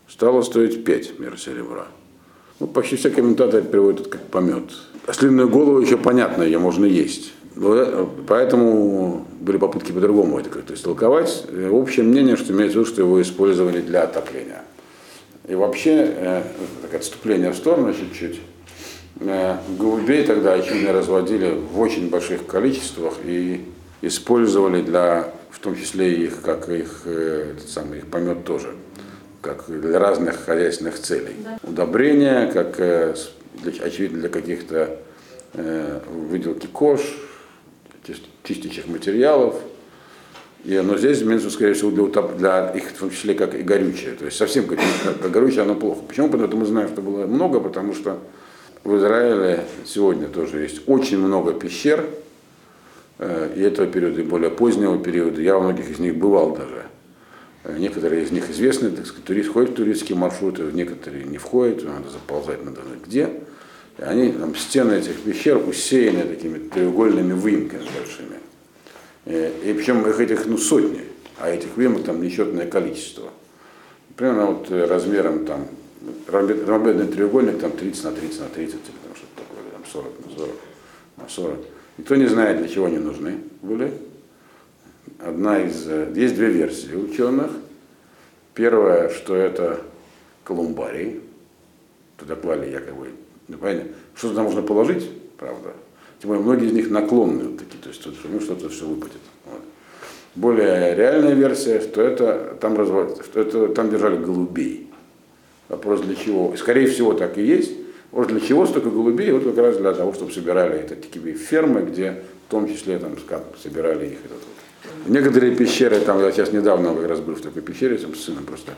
стало 0.07 0.41
стоить 0.41 0.83
5 0.83 1.19
мер 1.19 1.39
серебра. 1.39 1.87
Ну, 2.59 2.67
почти 2.67 2.95
все 2.95 3.09
комментаторы 3.09 3.63
переводят 3.63 4.01
это 4.01 4.09
как 4.09 4.21
помет. 4.27 4.63
Ослиную 5.05 5.49
голову 5.49 5.79
еще 5.79 5.97
понятно, 5.97 6.43
ее 6.43 6.59
можно 6.59 6.85
есть. 6.85 7.33
Поэтому 8.27 9.27
были 9.39 9.57
попытки 9.57 9.91
по-другому 9.91 10.39
это 10.39 10.49
как-то 10.49 10.73
истолковать. 10.73 11.45
Общее 11.71 12.05
мнение, 12.05 12.35
что 12.35 12.53
имеется 12.53 12.79
в 12.79 12.81
виду, 12.81 12.85
что 12.85 13.01
его 13.01 13.21
использовали 13.21 13.81
для 13.81 14.03
отопления. 14.03 14.63
И 15.47 15.55
вообще, 15.55 16.13
э, 16.15 16.43
так 16.81 16.93
отступление 16.95 17.51
в 17.51 17.55
сторону 17.55 17.93
чуть-чуть, 17.93 18.39
э, 19.19 19.57
голубей 19.77 20.23
тогда, 20.23 20.53
очевидно, 20.53 20.93
разводили 20.93 21.59
в 21.73 21.79
очень 21.79 22.09
больших 22.09 22.45
количествах 22.45 23.15
и 23.25 23.65
использовали 24.03 24.81
для, 24.81 25.33
в 25.49 25.59
том 25.59 25.75
числе 25.75 26.13
их, 26.13 26.41
как 26.41 26.69
их, 26.69 27.03
э, 27.05 27.53
этот 27.55 27.69
самый, 27.69 27.99
их 27.99 28.07
помет 28.07 28.43
тоже 28.43 28.75
как 29.41 29.65
для 29.67 29.99
разных 29.99 30.45
хозяйственных 30.45 30.99
целей. 30.99 31.35
Да. 31.43 31.57
Удобрения, 31.63 32.49
как, 32.51 32.79
э, 32.79 33.13
очевидно, 33.83 34.19
для 34.19 34.29
каких-то 34.29 34.99
э, 35.53 35.99
выделки 36.29 36.67
кож, 36.67 37.01
чистящих 38.43 38.87
материалов. 38.87 39.55
И, 40.63 40.79
но 40.79 40.97
здесь 40.97 41.21
имеется, 41.21 41.49
скорее 41.49 41.73
всего, 41.73 41.91
для, 41.91 42.03
утоп, 42.03 42.37
для 42.37 42.71
их, 42.71 42.85
в 42.89 42.99
том 42.99 43.09
числе, 43.09 43.35
как 43.35 43.53
и 43.53 43.63
горючее. 43.63 44.13
То 44.13 44.25
есть 44.25 44.37
совсем 44.37 44.65
как, 44.65 44.79
как 45.21 45.31
горючее, 45.31 45.63
оно 45.63 45.75
плохо. 45.75 46.01
Почему? 46.07 46.29
Потому 46.29 46.47
что 46.47 46.57
мы 46.57 46.65
знаем, 46.65 46.87
что 46.89 47.01
было 47.01 47.25
много, 47.25 47.59
потому 47.59 47.93
что 47.93 48.19
в 48.83 48.95
Израиле 48.97 49.65
сегодня 49.85 50.27
тоже 50.27 50.61
есть 50.61 50.81
очень 50.87 51.17
много 51.17 51.53
пещер, 51.53 52.05
и 53.55 53.61
этого 53.61 53.87
периода, 53.87 54.21
и 54.21 54.23
более 54.23 54.49
позднего 54.49 54.97
периода. 54.97 55.41
Я 55.41 55.55
во 55.55 55.61
многих 55.61 55.89
из 55.89 55.99
них 55.99 56.15
бывал 56.15 56.55
даже. 56.55 56.83
Некоторые 57.77 58.23
из 58.23 58.31
них 58.31 58.49
известны, 58.49 58.89
так 58.91 59.05
сказать, 59.05 59.23
турист, 59.23 59.51
ходят 59.51 59.71
в 59.71 59.75
туристские 59.75 60.17
маршруты, 60.17 60.63
некоторые 60.73 61.23
не 61.23 61.37
входят, 61.37 61.83
надо 61.85 62.09
заползать 62.09 62.63
надо 62.63 62.81
где. 63.05 63.29
И 63.97 64.01
они, 64.01 64.31
там, 64.31 64.55
стены 64.55 64.93
этих 64.93 65.21
пещер 65.21 65.57
усеяны 65.57 66.23
такими 66.23 66.57
треугольными 66.57 67.33
выемками 67.33 67.83
большими. 67.97 68.39
И, 69.25 69.69
и 69.69 69.73
причем 69.73 70.05
их 70.07 70.19
этих 70.19 70.45
ну, 70.45 70.57
сотни, 70.57 71.03
а 71.39 71.49
этих 71.49 71.77
выемок 71.77 72.03
там 72.03 72.21
несчетное 72.21 72.67
количество. 72.67 73.29
Примерно 74.17 74.47
вот 74.47 74.69
размером 74.69 75.45
там, 75.45 75.67
ромбедный 76.27 77.07
треугольник 77.07 77.59
там 77.59 77.71
30 77.71 78.03
на 78.03 78.11
30 78.11 78.39
на 78.41 78.47
30, 78.47 78.75
или 78.75 78.81
там 78.81 79.15
что-то 79.15 79.41
такое, 79.41 79.71
там 79.71 79.85
40 79.89 80.25
на 80.25 80.35
40 80.35 80.55
на 81.17 81.29
40. 81.29 81.59
Никто 81.97 82.15
не 82.15 82.25
знает, 82.25 82.57
для 82.57 82.67
чего 82.67 82.85
они 82.85 82.97
нужны 82.97 83.37
были 83.61 83.91
одна 85.25 85.59
из... 85.61 85.87
Э, 85.87 86.11
есть 86.15 86.35
две 86.35 86.49
версии 86.49 86.95
ученых. 86.95 87.51
Первая, 88.53 89.09
что 89.09 89.35
это 89.35 89.81
колумбарий. 90.43 91.21
Туда 92.17 92.35
клали 92.35 92.69
якобы... 92.69 93.09
Ну, 93.47 93.57
понятно, 93.57 93.91
что 94.15 94.29
туда 94.29 94.43
можно 94.43 94.61
положить, 94.61 95.09
правда. 95.37 95.73
Тем 96.19 96.29
более, 96.29 96.43
многие 96.43 96.67
из 96.67 96.73
них 96.73 96.89
наклонные 96.89 97.49
вот 97.49 97.59
такие, 97.59 97.81
то 97.81 97.89
есть 97.89 98.01
тут 98.01 98.15
ну, 98.23 98.39
что-то 98.39 98.69
все 98.69 98.85
выпадет. 98.85 99.17
Вот. 99.45 99.61
Более 100.35 100.95
реальная 100.95 101.33
версия, 101.33 101.81
что 101.81 102.01
это 102.01 102.57
там, 102.61 102.77
развод, 102.77 103.21
что 103.25 103.41
это 103.41 103.67
там 103.69 103.89
держали 103.89 104.17
голубей. 104.17 104.89
Вопрос 105.67 106.01
для 106.01 106.15
чего? 106.15 106.55
Скорее 106.55 106.87
всего, 106.87 107.13
так 107.13 107.37
и 107.37 107.43
есть. 107.43 107.73
Вот 108.13 108.27
для 108.27 108.39
чего 108.39 108.67
столько 108.67 108.91
голубей? 108.91 109.31
Вот 109.31 109.43
как 109.43 109.57
раз 109.57 109.77
для 109.77 109.91
того, 109.91 110.13
чтобы 110.13 110.31
собирали 110.31 110.75
это 110.75 110.95
такие 110.95 111.33
фермы, 111.33 111.81
где 111.81 112.23
в 112.47 112.51
том 112.51 112.67
числе 112.67 112.99
там 112.99 113.15
собирали 113.61 114.05
их 114.05 114.19
этот 114.23 114.37
Некоторые 115.07 115.55
пещеры, 115.55 115.99
там 115.99 116.19
я 116.19 116.31
сейчас 116.31 116.51
недавно 116.51 116.93
как 116.93 117.07
раз 117.07 117.19
был 117.19 117.33
в 117.33 117.41
такой 117.41 117.61
пещере 117.61 117.97
с 117.97 118.23
сыном 118.23 118.45
просто, 118.45 118.73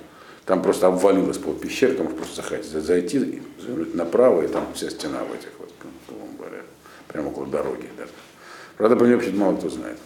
там 0.46 0.62
просто 0.62 0.88
обвалилось 0.88 1.38
пол 1.38 1.54
пещеры, 1.54 1.94
там 1.94 2.08
просто 2.08 2.38
заходить, 2.38 2.66
зайти, 2.66 3.42
направо, 3.94 4.44
и 4.44 4.48
там 4.48 4.66
вся 4.74 4.90
стена 4.90 5.20
в 5.30 5.34
этих 5.34 5.50
вот 5.60 5.72
колумбарях, 6.08 6.64
прямо 7.08 7.28
около 7.28 7.48
дороги 7.48 7.90
даже. 7.98 8.12
Правда, 8.78 8.96
про 8.96 9.06
нее 9.06 9.18
вообще 9.18 9.32
мало 9.32 9.58
кто 9.58 9.70
знает. 9.70 9.98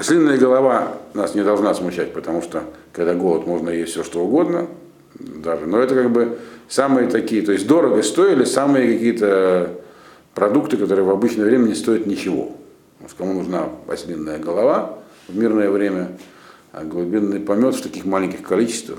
Слинная 0.00 0.38
голова 0.38 0.96
нас 1.12 1.34
не 1.34 1.42
должна 1.42 1.74
смущать, 1.74 2.14
потому 2.14 2.40
что 2.42 2.64
когда 2.92 3.14
голод, 3.14 3.46
можно 3.46 3.68
есть 3.70 3.92
все 3.92 4.02
что 4.02 4.20
угодно, 4.20 4.68
даже. 5.20 5.66
Но 5.66 5.78
это 5.78 5.94
как 5.94 6.10
бы 6.10 6.38
самые 6.68 7.08
такие, 7.08 7.42
то 7.42 7.52
есть 7.52 7.66
дорого 7.66 8.02
стоили 8.02 8.44
самые 8.44 8.92
какие-то 8.92 9.80
продукты, 10.34 10.76
которые 10.76 11.04
в 11.04 11.10
обычное 11.10 11.44
время 11.44 11.68
не 11.68 11.74
стоят 11.74 12.06
ничего. 12.06 12.56
Может, 13.00 13.16
кому 13.16 13.34
нужна 13.34 13.68
ослинная 13.88 14.38
голова 14.38 14.98
в 15.28 15.36
мирное 15.36 15.70
время, 15.70 16.08
а 16.72 16.84
глубинный 16.84 17.40
помет 17.40 17.74
в 17.74 17.82
таких 17.82 18.04
маленьких 18.04 18.42
количествах. 18.42 18.98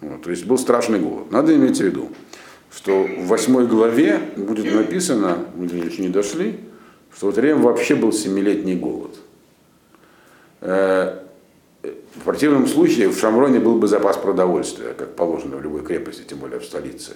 Вот, 0.00 0.22
то 0.22 0.30
есть 0.30 0.44
был 0.44 0.58
страшный 0.58 0.98
голод. 0.98 1.30
Надо 1.30 1.54
иметь 1.54 1.78
в 1.78 1.80
виду, 1.80 2.10
что 2.74 3.04
в 3.04 3.26
восьмой 3.26 3.66
главе 3.66 4.20
будет 4.36 4.72
написано, 4.74 5.38
мы 5.54 5.64
еще 5.66 6.02
не 6.02 6.08
дошли, 6.08 6.60
что 7.16 7.26
вот 7.26 7.36
время 7.36 7.60
вообще 7.60 7.94
был 7.94 8.12
семилетний 8.12 8.76
голод. 8.76 9.16
В 12.14 12.24
противном 12.24 12.66
случае 12.66 13.08
в 13.08 13.18
Шамроне 13.18 13.60
был 13.60 13.78
бы 13.78 13.88
запас 13.88 14.16
продовольствия, 14.16 14.94
как 14.94 15.14
положено 15.16 15.56
в 15.56 15.62
любой 15.62 15.82
крепости, 15.82 16.22
тем 16.28 16.38
более 16.38 16.60
в 16.60 16.64
столице. 16.64 17.12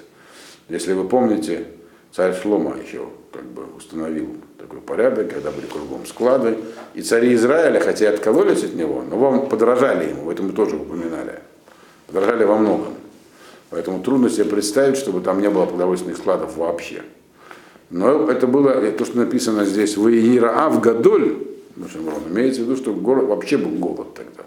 Если 0.69 0.93
вы 0.93 1.09
помните, 1.09 1.67
царь 2.13 2.35
Шлома 2.35 2.77
еще 2.77 3.07
как 3.33 3.45
бы 3.45 3.65
установил 3.77 4.37
такой 4.59 4.81
порядок, 4.81 5.33
когда 5.33 5.51
были 5.51 5.67
кругом 5.67 6.07
склады. 6.07 6.59
И 6.95 7.03
цари 7.03 7.35
Израиля, 7.35 7.81
хотя 7.81 8.07
и 8.07 8.15
откололись 8.15 8.65
от 8.65 8.75
него, 8.75 9.03
но 9.09 9.19
вам 9.19 9.49
подражали 9.49 10.11
ему, 10.11 10.25
в 10.25 10.31
этом 10.31 10.47
мы 10.47 10.53
тоже 10.53 10.77
упоминали. 10.77 11.41
Подражали 12.07 12.45
во 12.45 12.57
многом. 12.57 12.95
Поэтому 13.71 14.03
трудно 14.03 14.29
себе 14.31 14.45
представить, 14.47 14.97
чтобы 14.97 15.21
там 15.21 15.41
не 15.41 15.49
было 15.49 15.67
продовольственных 15.67 16.19
складов 16.19 16.57
вообще. 16.57 17.03
Но 17.91 18.31
это 18.31 18.47
было, 18.47 18.75
то, 18.93 19.05
что 19.05 19.17
написано 19.19 19.65
здесь, 19.65 19.97
в 19.97 20.09
Иераав 20.09 20.81
Гадоль, 20.81 21.37
имеется 22.29 22.63
в 22.63 22.65
виду, 22.65 22.77
что 22.77 22.93
город, 22.93 23.27
вообще 23.27 23.57
был 23.57 23.71
голод 23.71 24.15
тогда. 24.15 24.45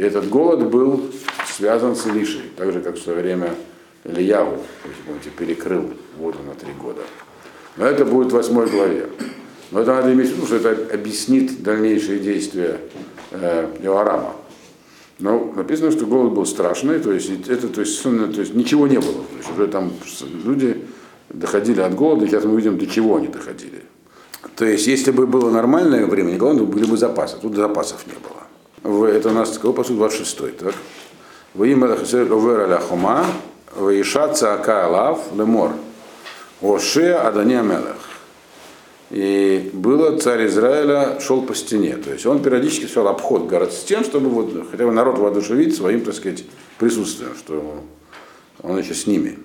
И 0.00 0.02
этот 0.02 0.30
голод 0.30 0.70
был 0.70 1.02
связан 1.46 1.94
с 1.94 2.06
Илишей, 2.06 2.44
так 2.56 2.72
же, 2.72 2.80
как 2.80 2.96
в 2.96 3.02
свое 3.02 3.20
время 3.20 3.54
Ильяву, 4.04 4.56
помните, 5.06 5.28
перекрыл 5.28 5.90
воду 6.16 6.38
на 6.48 6.54
три 6.54 6.72
года. 6.72 7.02
Но 7.76 7.84
это 7.84 8.06
будет 8.06 8.32
в 8.32 8.34
восьмой 8.34 8.70
главе. 8.70 9.10
Но 9.70 9.80
это 9.80 9.92
надо 9.92 10.10
иметь 10.14 10.30
в 10.30 10.36
виду, 10.36 10.46
что 10.46 10.56
это 10.56 10.94
объяснит 10.94 11.62
дальнейшие 11.62 12.18
действия 12.18 12.80
э, 13.30 13.76
Иоарама. 13.82 14.36
Но 15.18 15.52
написано, 15.54 15.90
что 15.90 16.06
голод 16.06 16.32
был 16.32 16.46
страшный, 16.46 16.98
то 16.98 17.12
есть 17.12 17.28
это, 17.46 17.68
то 17.68 17.82
есть, 17.82 18.02
то 18.02 18.40
есть 18.40 18.54
ничего 18.54 18.86
не 18.86 19.00
было. 19.00 19.12
То 19.12 19.36
есть 19.36 19.50
уже 19.52 19.66
там 19.66 19.92
люди 20.46 20.82
доходили 21.28 21.82
от 21.82 21.94
голода, 21.94 22.26
сейчас 22.26 22.44
мы 22.44 22.56
видим, 22.56 22.78
до 22.78 22.86
чего 22.86 23.16
они 23.16 23.28
доходили. 23.28 23.82
То 24.56 24.64
есть, 24.64 24.86
если 24.86 25.10
бы 25.10 25.26
было 25.26 25.50
нормальное 25.50 26.06
время, 26.06 26.38
голода, 26.38 26.64
были 26.64 26.86
бы 26.86 26.96
запасы. 26.96 27.36
Тут 27.38 27.54
запасов 27.54 28.06
не 28.06 28.14
было. 28.14 28.40
Это 28.82 29.28
у 29.28 29.32
нас 29.32 29.50
какой 29.56 29.74
посуд 29.74 29.96
26 29.96 30.56
так? 30.56 30.74
Вы 31.54 31.72
им 31.72 31.84
овер 31.84 32.80
хума, 32.80 33.26
вы 33.74 34.00
иша 34.00 34.32
цаака 34.32 34.88
лав 34.88 35.20
лемор. 35.34 35.72
Оше 36.62 37.12
Адани 37.12 37.54
Амелах. 37.54 37.96
И 39.10 39.70
было 39.72 40.18
царь 40.18 40.46
Израиля 40.46 41.18
шел 41.20 41.42
по 41.42 41.54
стене. 41.54 41.96
То 41.96 42.12
есть 42.12 42.26
он 42.26 42.42
периодически 42.42 42.86
шел 42.86 43.08
обход 43.08 43.48
город 43.48 43.72
стен, 43.72 44.04
чтобы 44.04 44.28
вот, 44.28 44.52
хотя 44.70 44.86
бы 44.86 44.92
народ 44.92 45.18
воодушевить 45.18 45.74
своим, 45.74 46.02
так 46.02 46.14
сказать, 46.14 46.44
присутствием, 46.78 47.34
что 47.36 47.82
он 48.62 48.78
еще 48.78 48.94
с 48.94 49.06
ними. 49.06 49.38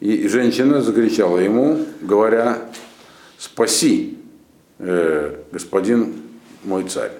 И 0.00 0.28
женщина 0.28 0.82
закричала 0.82 1.38
ему, 1.38 1.86
говоря, 2.02 2.70
спаси, 3.38 4.18
э, 4.78 5.36
господин 5.52 6.22
мой 6.64 6.84
царь. 6.84 7.12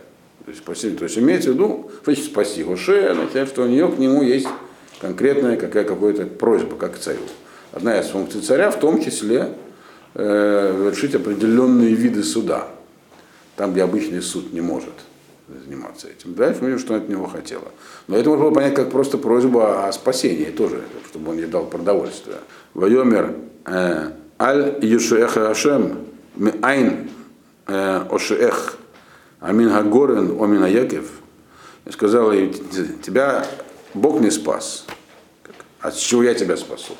То 0.49 0.53
есть, 0.53 0.63
спаси, 0.63 0.91
то 0.93 1.05
есть 1.05 1.19
имеется 1.19 1.51
в 1.51 1.57
виду, 1.57 1.91
что 1.97 2.05
значит 2.07 2.25
спаси 2.25 2.65
Гоше, 2.65 3.01
означает, 3.03 3.51
что 3.51 3.65
у 3.65 3.67
нее 3.67 3.87
к 3.87 3.99
нему 3.99 4.23
есть 4.23 4.49
конкретная 4.99 5.59
какая, 5.59 5.85
какая-то 5.85 6.25
просьба, 6.25 6.75
как 6.75 6.95
к 6.95 6.99
царю 6.99 7.21
одна 7.71 8.01
из 8.01 8.07
функций 8.07 8.41
царя, 8.41 8.71
в 8.71 8.81
том 8.81 9.03
числе 9.05 9.53
э, 10.15 10.85
вершить 10.87 11.15
определенные 11.15 11.93
виды 11.93 12.23
суда, 12.23 12.69
там, 13.57 13.73
где 13.73 13.83
обычный 13.83 14.23
суд 14.23 14.55
не 14.55 14.63
может 14.63 14.95
заниматься 15.67 16.09
этим. 16.09 16.33
Дальше 16.33 16.61
мы 16.63 16.69
видим, 16.69 16.79
что 16.79 16.95
она 16.95 17.03
от 17.03 17.11
него 17.11 17.27
хотела. 17.27 17.69
Но 18.07 18.17
это 18.17 18.31
можно 18.31 18.47
было 18.47 18.55
понять 18.55 18.75
как 18.75 18.91
просто 18.91 19.19
просьба 19.19 19.87
о 19.87 19.93
спасении 19.93 20.47
тоже, 20.47 20.81
чтобы 21.11 21.33
он 21.33 21.37
ей 21.37 21.47
дал 21.47 21.67
продовольствие. 21.67 22.39
Вайомер 22.73 23.35
э, 23.67 24.13
аль 24.41 24.79
юшеха 24.81 25.51
ашем 25.51 26.07
ми 26.37 26.53
айн 26.63 27.11
э, 27.67 28.01
ошех 28.11 28.78
амин 29.41 29.71
хагорен 29.71 30.41
омин 30.41 30.63
аякев. 30.63 31.11
Сказала 31.91 32.33
ей, 32.33 32.53
тебя 33.03 33.47
Бог 33.95 34.21
не 34.21 34.31
спас. 34.31 34.87
С 35.83 35.97
чего 35.97 36.23
я 36.23 36.35
тебя 36.35 36.57
спасу? 36.57 36.95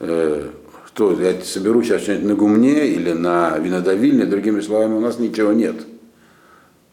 э, 0.00 0.50
что 0.86 1.20
я 1.20 1.40
соберу 1.42 1.82
сейчас 1.82 2.02
что-нибудь 2.02 2.26
на 2.26 2.34
гумне 2.34 2.88
или 2.88 3.12
на 3.12 3.58
винодавильне, 3.58 4.24
другими 4.24 4.60
словами, 4.60 4.94
у 4.94 5.00
нас 5.00 5.18
ничего 5.18 5.52
нет. 5.52 5.76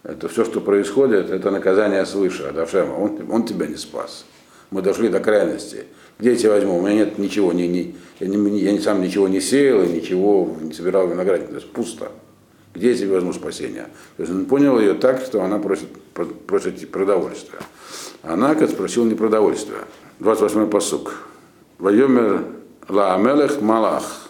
Это 0.04 0.28
все, 0.28 0.44
что 0.44 0.60
происходит, 0.60 1.30
это 1.30 1.52
наказание 1.52 2.06
свыше, 2.06 2.44
Адашема. 2.44 2.94
Он, 2.96 3.20
он 3.30 3.46
тебя 3.46 3.68
не 3.68 3.78
спас. 3.78 4.26
Мы 4.70 4.82
дошли 4.82 5.08
до 5.08 5.20
крайности. 5.20 5.86
Где 6.20 6.32
я 6.32 6.36
тебя 6.36 6.52
возьму? 6.52 6.78
У 6.78 6.82
меня 6.82 7.06
нет 7.06 7.18
ничего, 7.18 7.54
ни, 7.54 7.64
ни, 7.64 7.96
я, 8.20 8.28
не, 8.28 8.60
я 8.60 8.82
сам 8.82 9.02
ничего 9.02 9.28
не 9.28 9.40
сеял 9.40 9.84
и 9.84 9.88
ничего 9.88 10.56
не 10.62 10.74
собирал 10.74 11.08
виноградник. 11.08 11.50
То 11.50 11.56
есть 11.56 11.72
пусто. 11.72 12.12
Где 12.74 12.92
я 12.92 12.98
тебе 12.98 13.14
возьму 13.14 13.34
спасение? 13.34 13.88
То 14.18 14.24
есть 14.24 14.32
он 14.32 14.46
понял 14.46 14.80
ее 14.80 14.96
так, 14.96 15.22
что 15.22 15.44
она 15.44 15.60
просит, 15.60 15.90
просит 16.48 16.90
продовольствия. 16.90 17.60
Она, 18.24 18.56
как 18.56 18.70
спросила, 18.70 19.06
не 19.06 19.14
продовольствия. 19.14 19.80
28-й 20.20 20.68
посук. 20.68 21.14
Вайомер 21.78 22.46
Лаамелех 22.90 23.62
Малах. 23.62 24.30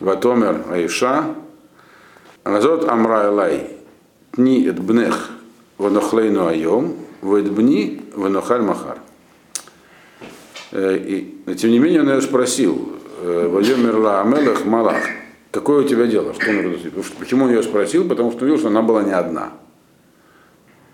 Ватомер 0.00 0.64
Аиша. 0.70 1.34
Назот 2.44 2.88
Амра 2.88 3.26
Элай. 3.26 3.76
Тни 4.32 4.66
эт 4.66 4.80
бнех 4.80 5.30
ванохлейну 5.76 6.46
айом. 6.46 6.96
Вэдбни 7.20 8.02
ванохаль 8.14 8.62
махар. 8.62 8.98
И, 10.72 11.42
тем 11.56 11.70
не 11.70 11.78
менее, 11.78 12.00
он 12.00 12.08
ее 12.08 12.20
спросил, 12.22 12.94
Вайомер 13.22 13.96
Лаамелех 13.96 14.64
Малах. 14.64 15.04
Какое 15.54 15.84
у 15.84 15.88
тебя 15.88 16.08
дело? 16.08 16.34
Что 16.34 16.50
он, 16.50 16.76
почему 17.20 17.44
он 17.44 17.50
ее 17.52 17.62
спросил? 17.62 18.08
Потому 18.08 18.32
что 18.32 18.40
увидел, 18.40 18.58
что 18.58 18.68
она 18.68 18.82
была 18.82 19.04
не 19.04 19.12
одна. 19.12 19.52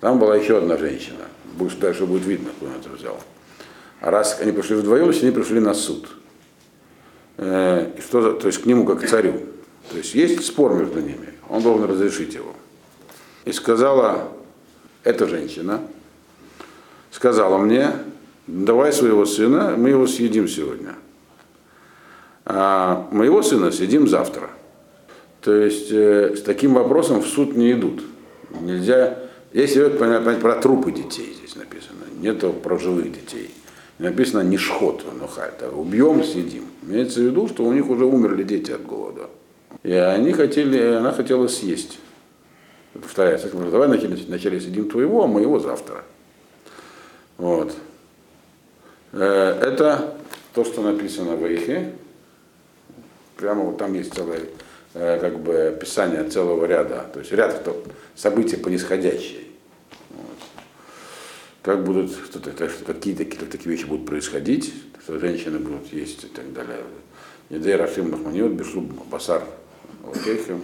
Там 0.02 0.18
была 0.18 0.36
еще 0.36 0.58
одна 0.58 0.76
женщина. 0.76 1.24
Дальше 1.80 2.04
будет 2.04 2.26
видно, 2.26 2.50
кто 2.50 2.66
он 2.66 2.72
это 2.78 2.90
взял. 2.90 3.18
А 4.02 4.10
раз 4.10 4.38
они 4.38 4.52
пришли 4.52 4.76
вдвоем, 4.76 5.08
они 5.08 5.30
пришли 5.30 5.60
на 5.60 5.72
суд. 5.72 6.10
э, 7.38 7.90
что, 8.06 8.32
то 8.34 8.48
есть 8.48 8.62
к 8.62 8.66
нему 8.66 8.84
как 8.84 9.00
к 9.00 9.08
царю. 9.08 9.40
То 9.90 9.96
есть 9.96 10.14
есть 10.14 10.44
спор 10.44 10.74
между 10.74 11.00
ними, 11.00 11.30
он 11.48 11.62
должен 11.62 11.90
разрешить 11.90 12.34
его. 12.34 12.54
И 13.46 13.52
сказала 13.52 14.28
эта 15.04 15.26
женщина, 15.26 15.80
сказала 17.10 17.56
мне, 17.56 17.92
давай 18.46 18.92
своего 18.92 19.24
сына, 19.24 19.74
мы 19.78 19.88
его 19.88 20.06
съедим 20.06 20.48
сегодня. 20.48 20.96
А 22.44 23.08
моего 23.10 23.42
сына 23.42 23.70
съедим 23.70 24.08
завтра. 24.08 24.50
То 25.40 25.54
есть 25.54 25.90
э, 25.90 26.36
с 26.36 26.42
таким 26.42 26.74
вопросом 26.74 27.22
в 27.22 27.26
суд 27.26 27.56
не 27.56 27.72
идут. 27.72 28.02
Нельзя, 28.60 29.18
если 29.52 29.80
идет 29.80 29.98
понять 29.98 30.40
про 30.40 30.56
трупы 30.56 30.92
детей 30.92 31.40
здесь 31.50 31.56
написано, 31.56 32.04
нету 32.20 32.52
про 32.52 32.78
живых 32.78 33.12
детей. 33.12 33.50
Написано 33.98 34.40
не 34.42 34.56
шхот, 34.56 35.04
но 35.18 35.28
это 35.42 35.70
убьем, 35.70 36.24
съедим. 36.24 36.64
Имеется 36.82 37.20
в 37.20 37.24
виду, 37.24 37.48
что 37.48 37.64
у 37.64 37.72
них 37.72 37.88
уже 37.90 38.04
умерли 38.06 38.44
дети 38.44 38.70
от 38.70 38.84
голода. 38.84 39.28
И 39.82 39.92
они 39.92 40.32
хотели, 40.32 40.80
она 40.94 41.12
хотела 41.12 41.48
съесть. 41.48 41.98
Повторяется, 42.94 43.48
давай 43.50 43.88
вначале, 43.88 44.16
вначале 44.16 44.60
съедим 44.60 44.88
твоего, 44.88 45.24
а 45.24 45.26
моего 45.26 45.60
завтра. 45.60 46.02
Вот. 47.36 47.72
Э, 49.12 49.58
это 49.60 50.14
то, 50.54 50.64
что 50.64 50.82
написано 50.82 51.36
в 51.36 51.46
Ихе. 51.46 51.92
Прямо 53.40 53.62
вот 53.64 53.78
там 53.78 53.94
есть 53.94 54.12
целое 54.12 54.42
э, 54.92 55.18
как 55.18 55.40
бы 55.40 55.68
описание 55.68 56.24
целого 56.28 56.66
ряда, 56.66 57.06
то 57.10 57.20
есть 57.20 57.32
ряд 57.32 57.66
событий 58.14 58.56
по 58.56 58.68
нисходящей. 58.68 59.50
Вот. 60.10 60.36
Как 61.62 61.82
будут, 61.82 62.14
какие-то 62.86 63.24
какие 63.24 63.48
такие 63.48 63.70
вещи 63.70 63.86
будут 63.86 64.04
происходить, 64.04 64.74
что 65.02 65.18
женщины 65.18 65.58
будут 65.58 65.90
есть 65.90 66.24
и 66.24 66.26
так 66.26 66.52
далее. 66.52 66.76
Едей 67.48 67.76
Рашим 67.76 68.10
Махманиот, 68.10 68.52
Бешуб 68.52 68.84
Басар 69.06 69.42
Окейхем. 70.06 70.62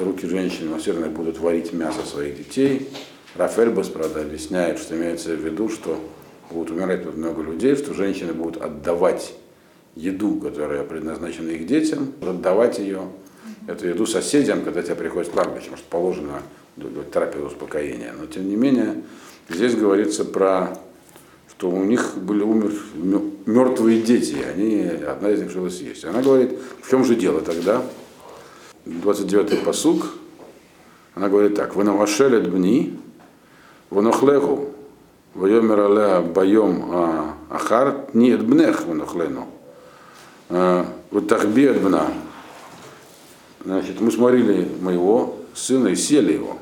Руки 0.00 0.28
женщин 0.28 0.70
наверное, 0.70 1.10
будут 1.10 1.40
варить 1.40 1.72
мясо 1.72 2.06
своих 2.06 2.38
детей. 2.38 2.88
Рафельбас, 3.34 3.88
правда, 3.88 4.20
объясняет, 4.20 4.78
что 4.78 4.96
имеется 4.96 5.34
в 5.34 5.44
виду, 5.44 5.68
что 5.68 5.98
будут 6.52 6.70
умирать 6.70 7.02
тут 7.02 7.16
много 7.16 7.42
людей, 7.42 7.74
что 7.74 7.94
женщины 7.94 8.32
будут 8.32 8.62
отдавать 8.62 9.34
еду, 9.98 10.36
которая 10.36 10.84
предназначена 10.84 11.50
их 11.50 11.66
детям, 11.66 12.12
отдавать 12.22 12.78
ее, 12.78 13.02
эту 13.66 13.88
еду 13.88 14.06
соседям, 14.06 14.62
когда 14.62 14.82
тебе 14.82 14.94
приходит 14.94 15.30
кладбище, 15.30 15.70
что 15.76 15.84
положено 15.90 16.42
трапезу 17.12 17.46
успокоения. 17.46 18.14
Но 18.18 18.26
тем 18.26 18.48
не 18.48 18.54
менее, 18.56 19.02
здесь 19.48 19.74
говорится 19.74 20.24
про 20.24 20.78
что 21.50 21.70
у 21.70 21.82
них 21.82 22.12
были 22.16 22.44
умер, 22.44 22.72
мертвые 23.46 24.00
дети, 24.00 24.36
они, 24.48 24.80
одна 24.82 25.30
из 25.30 25.40
них 25.40 25.48
решила 25.48 25.68
съесть. 25.68 26.04
Она 26.04 26.22
говорит, 26.22 26.56
в 26.80 26.88
чем 26.88 27.04
же 27.04 27.16
дело 27.16 27.40
тогда? 27.40 27.82
29-й 28.86 29.56
посуг, 29.64 30.06
она 31.16 31.28
говорит 31.28 31.56
так, 31.56 31.74
вы 31.74 31.82
навашелет 31.82 32.48
бни, 32.48 32.96
ванохлеху, 33.90 34.68
вайомер 35.34 35.80
алеа 35.80 36.22
байом 36.22 36.90
а, 36.92 37.34
ахар, 37.50 38.06
нет 38.12 38.46
бнех 38.46 38.86
ванохлену. 38.86 39.40
А, 39.40 39.57
вот 40.48 41.28
тахби 41.28 41.68
бна. 41.72 42.12
Значит, 43.64 44.00
мы 44.00 44.10
смотрели 44.10 44.68
моего 44.80 45.36
сына 45.54 45.88
и 45.88 45.96
сели 45.96 46.34
его. 46.34 46.58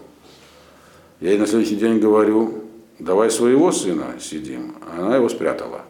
Я 1.20 1.30
ей 1.30 1.38
на 1.38 1.46
следующий 1.46 1.76
день 1.76 1.98
говорю, 1.98 2.64
давай 2.98 3.30
своего 3.30 3.72
сына 3.72 4.14
сидим. 4.20 4.76
Она 4.96 5.16
его 5.16 5.28
спрятала. 5.28 5.82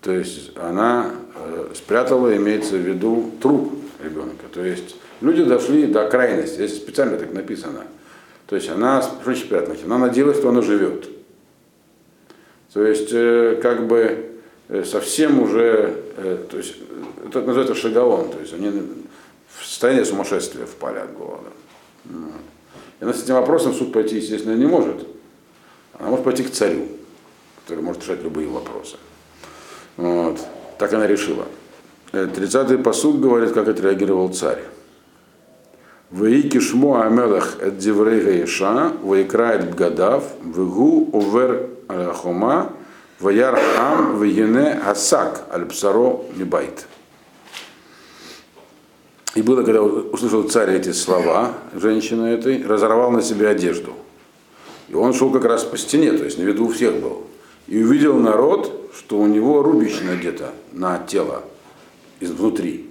То 0.00 0.12
есть 0.12 0.52
она 0.56 1.10
э, 1.34 1.72
спрятала, 1.74 2.36
имеется 2.36 2.76
в 2.76 2.80
виду, 2.80 3.32
труп 3.40 3.72
ребенка. 4.02 4.46
То 4.52 4.64
есть 4.64 4.96
люди 5.20 5.44
дошли 5.44 5.86
до 5.86 6.08
крайности, 6.08 6.54
здесь 6.54 6.76
специально 6.76 7.16
так 7.18 7.32
написано. 7.32 7.84
То 8.46 8.56
есть 8.56 8.68
она, 8.68 9.02
что 9.02 9.34
спрятала? 9.34 9.76
Она 9.84 9.98
надеялась, 9.98 10.38
что 10.38 10.50
она 10.50 10.62
живет. 10.62 11.08
То 12.72 12.84
есть 12.86 13.08
э, 13.10 13.58
как 13.62 13.86
бы 13.86 13.98
э, 13.98 14.35
совсем 14.84 15.42
уже, 15.42 16.02
э, 16.16 16.44
то 16.50 16.56
есть 16.56 16.76
это 17.26 17.42
называется 17.42 17.74
шагаон, 17.74 18.30
то 18.30 18.40
есть 18.40 18.52
они 18.52 18.70
в 18.70 19.64
состояние 19.64 20.04
сумасшествия 20.04 20.66
впали 20.66 20.98
от 20.98 21.16
голода. 21.16 21.50
И 23.00 23.04
она 23.04 23.12
с 23.12 23.22
этим 23.22 23.34
вопросом 23.34 23.74
суд 23.74 23.92
пойти, 23.92 24.16
естественно, 24.16 24.54
не 24.54 24.66
может. 24.66 25.06
Она 25.98 26.10
может 26.10 26.24
пойти 26.24 26.42
к 26.42 26.50
царю, 26.50 26.86
который 27.64 27.82
может 27.82 28.02
решать 28.02 28.22
любые 28.22 28.48
вопросы. 28.48 28.96
Вот. 29.96 30.40
Так 30.78 30.92
она 30.92 31.06
решила. 31.06 31.46
30-й 32.12 32.78
посуд 32.78 33.20
говорит, 33.20 33.52
как 33.52 33.68
отреагировал 33.68 34.32
царь. 34.32 34.62
Ваики 36.10 36.60
шмо 36.60 37.02
амелах 37.02 37.60
эт 37.60 37.78
диврейга 37.78 38.44
иша, 38.44 38.92
ваикрает 39.02 39.70
бгадав, 39.70 40.24
вегу 40.42 41.10
увер 41.12 41.68
аляхома, 41.88 42.72
ваяр 43.20 43.58
ам, 43.78 44.20
вегене 44.20 44.80
асак, 44.84 45.44
альпсаро 45.50 46.24
мибайт. 46.34 46.86
И 49.34 49.42
было, 49.42 49.62
когда 49.62 49.82
услышал 49.82 50.44
царь 50.44 50.76
эти 50.76 50.92
слова, 50.92 51.52
женщина 51.74 52.24
этой, 52.24 52.64
разорвал 52.64 53.10
на 53.10 53.20
себе 53.20 53.48
одежду. 53.48 53.92
И 54.88 54.94
он 54.94 55.12
шел 55.12 55.30
как 55.30 55.44
раз 55.44 55.64
по 55.64 55.76
стене, 55.76 56.12
то 56.12 56.24
есть 56.24 56.38
на 56.38 56.42
виду 56.42 56.66
у 56.66 56.72
всех 56.72 56.94
был. 56.94 57.24
И 57.66 57.82
увидел 57.82 58.16
народ, 58.18 58.90
что 58.96 59.18
у 59.18 59.26
него 59.26 59.62
рубище 59.62 60.04
надето 60.04 60.52
на 60.72 60.98
тело 60.98 61.42
изнутри. 62.20 62.88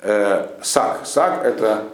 Э, 0.00 0.48
сак. 0.62 1.06
Сак 1.06 1.44
это 1.44 1.84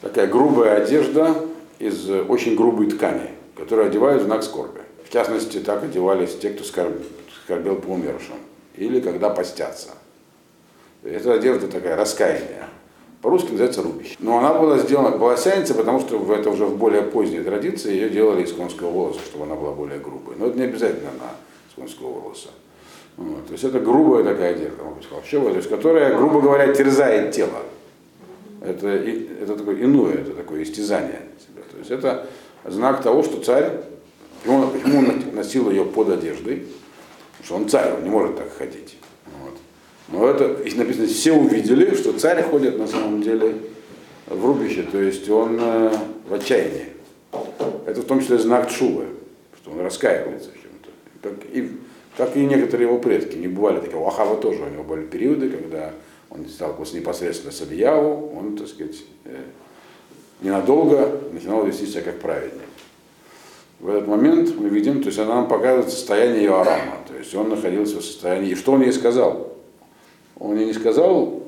такая 0.00 0.26
грубая 0.26 0.82
одежда 0.82 1.34
из 1.78 2.08
очень 2.28 2.56
грубой 2.56 2.90
ткани, 2.90 3.30
которую 3.56 3.86
одевают 3.86 4.22
в 4.22 4.26
знак 4.26 4.42
скорби. 4.42 4.80
В 5.08 5.12
частности, 5.12 5.58
так 5.60 5.82
одевались 5.84 6.36
те, 6.36 6.50
кто 6.50 6.64
скорбел 6.64 7.76
по 7.76 7.88
умершим. 7.88 8.34
Или 8.76 9.00
когда 9.00 9.30
постятся. 9.30 9.88
Это 11.02 11.32
одежда 11.32 11.66
такая 11.66 11.96
раскаяние. 11.96 12.66
По-русски 13.22 13.52
называется 13.52 13.82
рубище. 13.82 14.16
Но 14.18 14.38
она 14.38 14.52
была 14.52 14.76
сделана 14.78 15.16
волосяница, 15.16 15.74
потому 15.74 16.00
что 16.00 16.22
это 16.34 16.50
уже 16.50 16.66
в 16.66 16.76
более 16.76 17.02
поздней 17.02 17.40
традиции 17.40 17.90
ее 17.90 18.10
делали 18.10 18.42
из 18.42 18.52
конского 18.52 18.90
волоса, 18.90 19.20
чтобы 19.24 19.46
она 19.46 19.54
была 19.54 19.72
более 19.72 19.98
грубой. 19.98 20.36
Но 20.38 20.48
это 20.48 20.58
не 20.58 20.64
обязательно 20.64 21.08
она 21.10 21.30
из 21.70 21.74
конского 21.74 22.20
волоса. 22.20 22.48
Вот. 23.16 23.46
То 23.46 23.52
есть 23.52 23.64
это 23.64 23.80
грубая 23.80 24.22
такая 24.22 24.54
одежда, 24.54 24.84
вообще, 25.10 25.40
то 25.40 25.56
есть, 25.56 25.68
которая, 25.70 26.16
грубо 26.16 26.40
говоря, 26.40 26.72
терзает 26.72 27.32
тело. 27.34 27.62
Это, 28.60 28.88
это 28.88 29.56
такое 29.56 29.82
иное, 29.82 30.14
это 30.14 30.32
такое 30.32 30.62
истязание. 30.62 31.22
То 31.72 31.78
есть 31.78 31.90
это 31.90 32.28
знак 32.64 33.02
того, 33.02 33.22
что 33.22 33.40
царь, 33.42 33.72
почему, 34.42 34.67
почему 34.78 34.98
он 34.98 35.34
носил 35.34 35.70
ее 35.70 35.84
под 35.84 36.10
одеждой, 36.10 36.66
потому 37.38 37.44
что 37.44 37.54
он 37.56 37.68
царь, 37.68 37.92
он 37.94 38.04
не 38.04 38.10
может 38.10 38.36
так 38.36 38.52
ходить. 38.56 38.96
Но 40.08 40.26
это, 40.26 40.62
и 40.62 40.74
написано, 40.74 41.06
все 41.06 41.32
увидели, 41.32 41.94
что 41.94 42.18
царь 42.18 42.42
ходит 42.42 42.78
на 42.78 42.86
самом 42.86 43.22
деле 43.22 43.56
в 44.26 44.44
рубище, 44.44 44.82
то 44.90 44.98
есть 44.98 45.28
он 45.28 45.58
э, 45.60 45.90
в 46.28 46.34
отчаянии. 46.34 46.86
Это 47.86 48.00
в 48.00 48.04
том 48.04 48.20
числе 48.20 48.38
знак 48.38 48.70
Чувы, 48.70 49.06
что 49.60 49.70
он 49.70 49.80
раскаивается 49.80 50.50
в 50.50 50.54
чем-то. 50.54 50.88
Как 51.22 51.44
и, 51.52 51.72
как 52.16 52.36
и 52.36 52.46
некоторые 52.46 52.88
его 52.88 52.98
предки. 52.98 53.36
Не 53.36 53.48
бывали 53.48 53.80
такие. 53.80 53.98
У 53.98 54.06
Ахава 54.06 54.36
тоже 54.40 54.62
у 54.62 54.68
него 54.70 54.82
были 54.82 55.04
периоды, 55.04 55.50
когда 55.50 55.92
он 56.30 56.46
сталкивался 56.46 56.96
непосредственно 56.96 57.52
с 57.52 57.62
Ильяву, 57.62 58.32
он, 58.34 58.56
так 58.56 58.68
сказать, 58.68 58.96
э, 59.24 59.42
ненадолго 60.40 61.20
начинал 61.32 61.64
вести 61.66 61.86
себя 61.86 62.02
как 62.02 62.20
праведник. 62.20 62.67
В 63.80 63.88
этот 63.88 64.08
момент 64.08 64.54
мы 64.56 64.68
видим, 64.68 65.02
то 65.02 65.06
есть 65.06 65.18
она 65.20 65.36
нам 65.36 65.48
показывает 65.48 65.90
состояние 65.90 66.42
ее 66.42 66.64
то 67.06 67.14
есть 67.16 67.32
он 67.34 67.48
находился 67.48 67.98
в 67.98 68.04
состоянии, 68.04 68.50
и 68.50 68.54
что 68.56 68.72
он 68.72 68.82
ей 68.82 68.92
сказал? 68.92 69.52
Он 70.38 70.56
ей 70.56 70.66
не 70.66 70.72
сказал, 70.72 71.42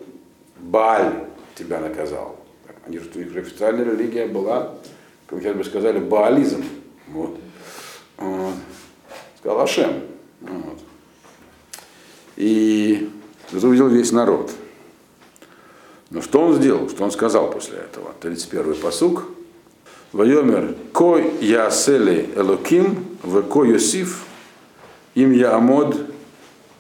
Баль 0.59 1.27
тебя 1.57 1.81
наказал. 1.81 2.37
Они 2.87 2.99
же, 2.99 3.11
у 3.15 3.19
них 3.19 3.37
официальная 3.37 3.85
религия 3.85 4.27
была, 4.27 4.75
как 5.27 5.41
сейчас 5.41 5.57
бы 5.57 5.65
сказали, 5.65 5.99
баализм. 5.99 6.65
Вот. 7.09 7.39
Он 8.19 8.53
сказал 9.39 9.61
Ашем. 9.61 10.03
Вот. 10.41 10.79
И 12.37 13.11
это 13.53 13.67
увидел 13.67 13.89
весь 13.89 14.13
народ. 14.13 14.51
Но 16.11 16.23
что 16.23 16.41
он 16.41 16.55
сделал? 16.55 16.89
Что 16.89 17.05
он 17.05 17.11
сказал 17.11 17.51
после 17.51 17.79
этого? 17.79 18.13
31-й 18.21 18.77
посук. 18.77 19.25
Вайомер, 20.13 20.75
ко 20.93 21.19
ясели 21.41 22.29
элоким, 22.35 23.07
в 23.23 23.43
ко 23.43 23.65
Йосиф, 23.65 24.25
им 25.15 25.33
я 25.33 25.55
амод 25.55 25.97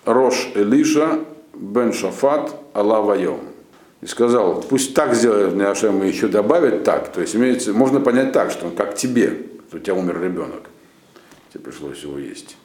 рош 0.04 0.50
Элиша, 0.54 1.20
бен 1.54 1.92
Шафат 1.92 2.54
Алла 2.74 3.00
Вайом. 3.00 3.40
И 4.00 4.06
сказал, 4.06 4.62
пусть 4.62 4.94
так 4.94 5.14
сделает 5.14 5.54
мне 5.54 5.66
Ашем 5.66 6.02
и 6.02 6.08
еще 6.08 6.26
добавит 6.26 6.84
так. 6.84 7.12
То 7.12 7.20
есть 7.20 7.36
имеется, 7.36 7.72
можно 7.72 8.00
понять 8.00 8.32
так, 8.32 8.50
что 8.50 8.66
он 8.66 8.74
как 8.74 8.96
тебе, 8.96 9.42
что 9.68 9.76
у 9.76 9.80
тебя 9.80 9.94
умер 9.94 10.20
ребенок. 10.22 10.62
Тебе 11.52 11.64
пришлось 11.64 12.02
его 12.02 12.18
есть. 12.18 12.56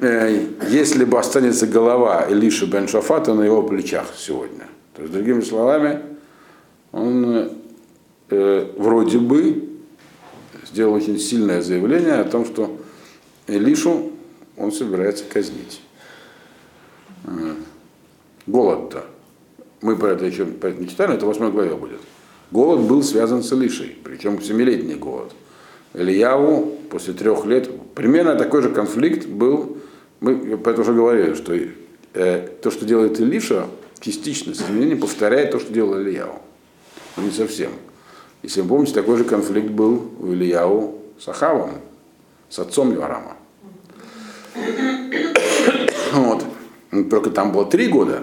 э, 0.00 0.46
если 0.68 1.04
бы 1.04 1.18
останется 1.18 1.66
голова 1.66 2.22
Илиша 2.22 2.66
бен 2.66 2.88
Шафата 2.88 3.34
на 3.34 3.42
его 3.42 3.62
плечах 3.62 4.06
сегодня. 4.16 4.66
То 4.94 5.02
есть, 5.02 5.12
другими 5.12 5.42
словами, 5.42 6.00
он 6.90 7.50
э, 8.30 8.72
вроде 8.78 9.18
бы 9.18 9.65
сделал 10.76 10.92
очень 10.92 11.18
сильное 11.18 11.62
заявление 11.62 12.16
о 12.16 12.24
том, 12.24 12.44
что 12.44 12.78
Илишу 13.46 14.12
он 14.58 14.72
собирается 14.72 15.24
казнить. 15.24 15.80
Э, 17.24 17.54
голод-то. 18.46 19.06
Мы 19.80 19.96
про 19.96 20.08
это 20.08 20.26
еще 20.26 20.44
не 20.44 20.86
читали, 20.86 21.14
это 21.14 21.24
в 21.24 21.28
8 21.28 21.50
главе 21.50 21.74
будет. 21.76 22.00
Голод 22.50 22.82
был 22.82 23.02
связан 23.02 23.42
с 23.42 23.50
Илишей, 23.54 23.96
причем 24.04 24.42
семилетний 24.42 24.96
голод. 24.96 25.32
Ильяву 25.94 26.76
после 26.90 27.14
трех 27.14 27.46
лет, 27.46 27.70
примерно 27.94 28.36
такой 28.36 28.60
же 28.60 28.68
конфликт 28.68 29.26
был, 29.26 29.78
мы 30.20 30.58
про 30.58 30.72
это 30.72 30.82
уже 30.82 30.92
говорили, 30.92 31.32
что 31.32 31.54
э, 31.54 32.48
то, 32.62 32.70
что 32.70 32.84
делает 32.84 33.18
Илиша, 33.18 33.66
частично 34.00 34.52
с 34.52 34.62
повторяет 35.00 35.52
то, 35.52 35.58
что 35.58 35.72
делал 35.72 35.98
Ильяву. 35.98 36.42
Но 37.16 37.22
не 37.22 37.30
совсем. 37.30 37.70
Если 38.42 38.60
вы 38.60 38.68
помните, 38.68 38.94
такой 38.94 39.16
же 39.16 39.24
конфликт 39.24 39.70
был 39.70 40.10
у 40.20 40.32
Ильяу 40.32 41.00
с 41.18 41.28
Ахавом, 41.28 41.72
с 42.48 42.58
отцом 42.58 42.92
Йорама. 42.92 43.36
Вот. 46.12 46.44
Только 47.10 47.30
там 47.30 47.52
было 47.52 47.66
три 47.66 47.88
года. 47.88 48.22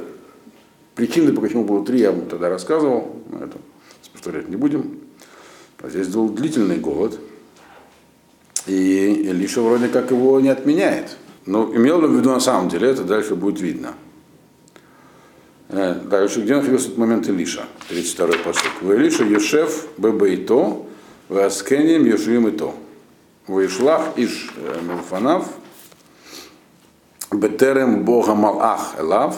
Причины, 0.95 1.33
почему 1.33 1.63
было 1.63 1.85
три, 1.85 1.99
я 1.99 2.11
вам 2.11 2.25
тогда 2.25 2.49
рассказывал. 2.49 3.15
Мы 3.29 3.45
это 3.45 3.57
повторять 4.13 4.49
не 4.49 4.55
будем. 4.55 4.99
А 5.81 5.89
здесь 5.89 6.07
был 6.07 6.29
длительный 6.29 6.77
голод. 6.77 7.19
И 8.67 9.27
Илиша 9.27 9.61
вроде 9.61 9.89
как 9.89 10.11
его 10.11 10.39
не 10.39 10.49
отменяет. 10.49 11.17
Но 11.45 11.75
имел 11.75 11.99
в 11.99 12.15
виду 12.15 12.29
на 12.29 12.39
самом 12.39 12.69
деле, 12.69 12.89
это 12.89 13.03
дальше 13.03 13.35
будет 13.35 13.59
видно. 13.59 13.93
Дальше, 15.73 16.41
где 16.41 16.55
находился 16.55 16.87
этот 16.87 16.99
момент 16.99 17.27
Илиша? 17.27 17.63
32-й 17.89 18.37
посыл. 18.39 18.69
В 18.81 18.93
Илиша 18.93 19.23
Ешев 19.23 19.87
Бебейто, 19.97 20.83
в 21.29 21.37
Аскенем 21.37 22.05
Ешуим 22.05 22.47
и 22.47 22.51
то. 22.51 22.75
Вишлах 23.47 24.09
Иш 24.15 24.51
э, 24.55 24.81
Милфанав, 24.83 25.47
Бетерем 27.31 28.03
Бога 28.03 28.35
Малах 28.35 28.93
Элав, 28.99 29.35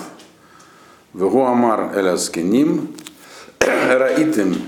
Вегу 1.13 1.45
Амар 1.45 1.97
Эляскеним, 1.97 2.93
Раитим 3.59 4.61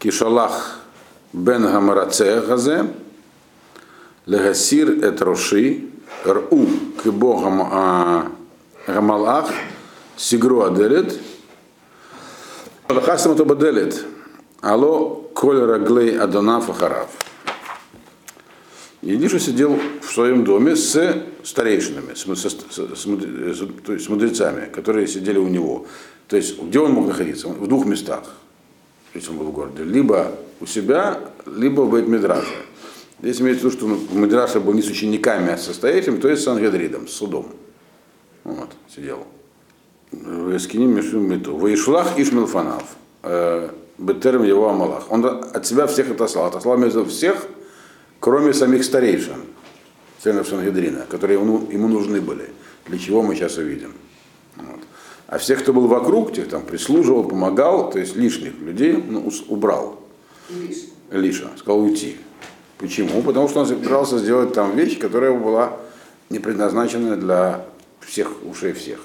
Кишалах 0.00 0.80
Бен 1.32 1.62
Гамараце 1.62 2.40
Газе, 2.40 2.92
Легасир 4.26 4.90
Эт 5.04 5.22
Роши, 5.22 5.84
Ру 6.24 6.66
Кибо 7.02 7.40
Гамалах, 8.88 9.50
Сигру 10.16 10.62
Аделет, 10.62 11.18
Лахасам 12.88 13.32
это 13.32 13.44
Баделет, 13.44 14.04
Алло 14.60 15.30
Коль 15.34 15.60
Раглей 15.60 16.18
Адонав 16.18 16.68
Ахарав. 16.70 17.08
Елиша 19.00 19.40
сидел 19.40 19.78
в 20.00 20.12
своем 20.12 20.44
доме 20.44 20.76
с 20.76 21.24
старейшинами, 21.42 22.14
с, 22.14 22.24
с, 22.24 22.44
с, 22.44 23.04
то 23.84 23.92
есть 23.92 24.04
с 24.04 24.08
мудрецами, 24.08 24.70
которые 24.72 25.08
сидели 25.08 25.38
у 25.38 25.48
него. 25.48 25.86
То 26.28 26.36
есть 26.36 26.60
где 26.62 26.78
он 26.78 26.92
мог 26.92 27.08
находиться? 27.08 27.48
В 27.48 27.66
двух 27.66 27.84
местах, 27.84 28.22
если 29.12 29.30
он 29.30 29.38
был 29.38 29.46
в 29.46 29.52
городе. 29.52 29.82
Либо 29.82 30.32
у 30.60 30.66
себя, 30.66 31.18
либо 31.46 31.80
в 31.80 31.92
Бейт-Мидраже. 31.92 32.54
Здесь 33.20 33.40
имеется 33.40 33.68
в 33.68 33.72
виду, 33.72 33.76
что 33.76 33.86
в 33.86 34.16
Мидраше 34.16 34.60
был 34.60 34.72
не 34.72 34.82
с 34.82 34.88
учениками, 34.88 35.52
а 35.52 35.56
с 35.56 35.64
состоящим, 35.64 36.20
то 36.20 36.28
есть 36.28 36.42
с 36.42 36.48
Ангедридом, 36.48 37.08
с 37.08 37.12
судом. 37.12 37.48
Вот, 38.44 38.70
сидел. 38.94 39.26
Эскиним 40.12 40.94
Мишум 40.94 41.28
Миту. 41.28 41.56
Ваишлах 41.56 42.18
Ишмилфанав. 42.18 42.84
Э, 43.22 43.70
Бетерм 43.98 44.42
его 44.42 44.68
Амалах. 44.68 45.10
Он 45.10 45.24
от 45.24 45.66
себя 45.66 45.86
всех 45.86 46.10
отослал. 46.10 46.46
Отослал 46.46 46.76
между 46.76 47.04
всех, 47.04 47.46
кроме 48.20 48.52
самих 48.52 48.84
старейшин, 48.84 49.44
членов 50.22 50.48
Сангедрина, 50.48 51.06
которые 51.08 51.38
ему, 51.38 51.68
ему 51.70 51.88
нужны 51.88 52.20
были. 52.20 52.50
Для 52.86 52.98
чего 52.98 53.22
мы 53.22 53.34
сейчас 53.34 53.58
увидим. 53.58 53.94
Вот. 54.56 54.80
А 55.28 55.38
всех, 55.38 55.62
кто 55.62 55.72
был 55.72 55.86
вокруг, 55.86 56.32
тех 56.32 56.48
там 56.48 56.62
прислуживал, 56.62 57.24
помогал, 57.24 57.90
то 57.90 57.98
есть 57.98 58.16
лишних 58.16 58.58
людей 58.58 58.92
ну, 58.92 59.30
убрал. 59.48 60.00
Лиша. 60.50 60.86
Лиша. 61.10 61.50
Сказал 61.56 61.80
уйти. 61.80 62.16
Почему? 62.78 63.22
Потому 63.22 63.48
что 63.48 63.60
он 63.60 63.66
собирался 63.66 64.18
сделать 64.18 64.52
там 64.52 64.76
вещь, 64.76 64.98
которая 64.98 65.32
была 65.32 65.76
не 66.28 66.38
предназначена 66.38 67.16
для 67.16 67.64
всех 68.00 68.32
ушей 68.44 68.72
всех. 68.72 68.98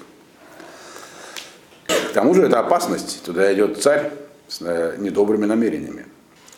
Тому 2.18 2.34
же 2.34 2.42
это 2.42 2.60
опасность. 2.60 3.22
Туда 3.24 3.54
идет 3.54 3.80
царь 3.80 4.12
с 4.48 4.60
э, 4.64 4.96
недобрыми 4.98 5.46
намерениями. 5.46 6.08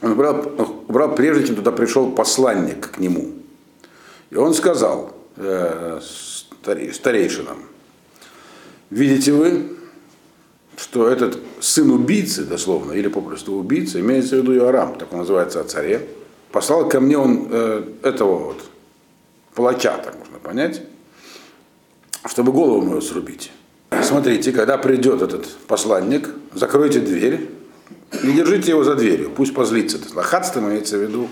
Он 0.02 0.14
убрал, 0.14 0.38
убрал 0.88 1.14
прежде, 1.16 1.48
чем 1.48 1.58
туда 1.58 1.74
пришел 1.74 2.14
посланник 2.14 2.92
к 2.92 2.98
нему. 2.98 3.34
И 4.30 4.38
он 4.38 4.54
сказал 4.54 5.14
э, 5.36 6.00
старейшинам, 6.94 7.58
видите 8.90 9.34
вы, 9.34 9.76
что 10.78 11.10
этот 11.10 11.38
сын 11.60 11.92
убийцы, 11.92 12.46
дословно, 12.46 12.94
или 12.94 13.10
попросту 13.10 13.56
убийца, 13.56 14.00
имеется 14.00 14.38
в 14.38 14.40
виду 14.40 14.56
Иорам, 14.56 14.96
так 14.98 15.12
он 15.12 15.20
называется 15.20 15.60
о 15.60 15.66
царе, 15.66 16.08
послал 16.54 16.88
ко 16.88 17.02
мне 17.02 17.18
он 17.18 17.50
э, 17.52 17.84
этого 18.04 18.46
вот, 18.46 18.64
палача, 19.56 19.98
так 19.98 20.18
можно 20.20 20.40
понять, 20.40 20.84
чтобы 22.28 22.54
голову 22.54 22.82
мою 22.82 23.02
срубить. 23.02 23.52
Смотрите, 24.04 24.52
когда 24.52 24.78
придет 24.78 25.22
этот 25.22 25.48
посланник, 25.68 26.30
закройте 26.54 27.00
дверь 27.00 27.50
и 28.24 28.32
держите 28.32 28.72
его 28.72 28.84
за 28.84 28.96
дверью, 28.96 29.32
пусть 29.36 29.54
позлится. 29.54 29.98
Лохатство 30.14 30.60
имеется 30.60 30.98
в 30.98 31.02
виду, 31.02 31.28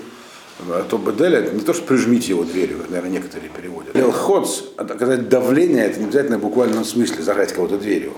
а 0.70 0.84
то 0.90 0.98
беделя, 0.98 1.50
не 1.52 1.62
то, 1.62 1.74
что 1.74 1.84
прижмите 1.84 2.30
его 2.30 2.44
дверью, 2.44 2.80
наверное, 2.90 3.12
некоторые 3.12 3.50
переводят. 3.50 3.96
Лелходс, 3.96 4.64
оказать 4.76 5.30
давление, 5.30 5.86
это 5.86 6.00
не 6.00 6.06
обязательно 6.06 6.38
в 6.38 6.42
буквальном 6.42 6.84
смысле 6.84 7.24
зажать 7.24 7.54
кого-то 7.54 7.78
дверью. 7.78 8.14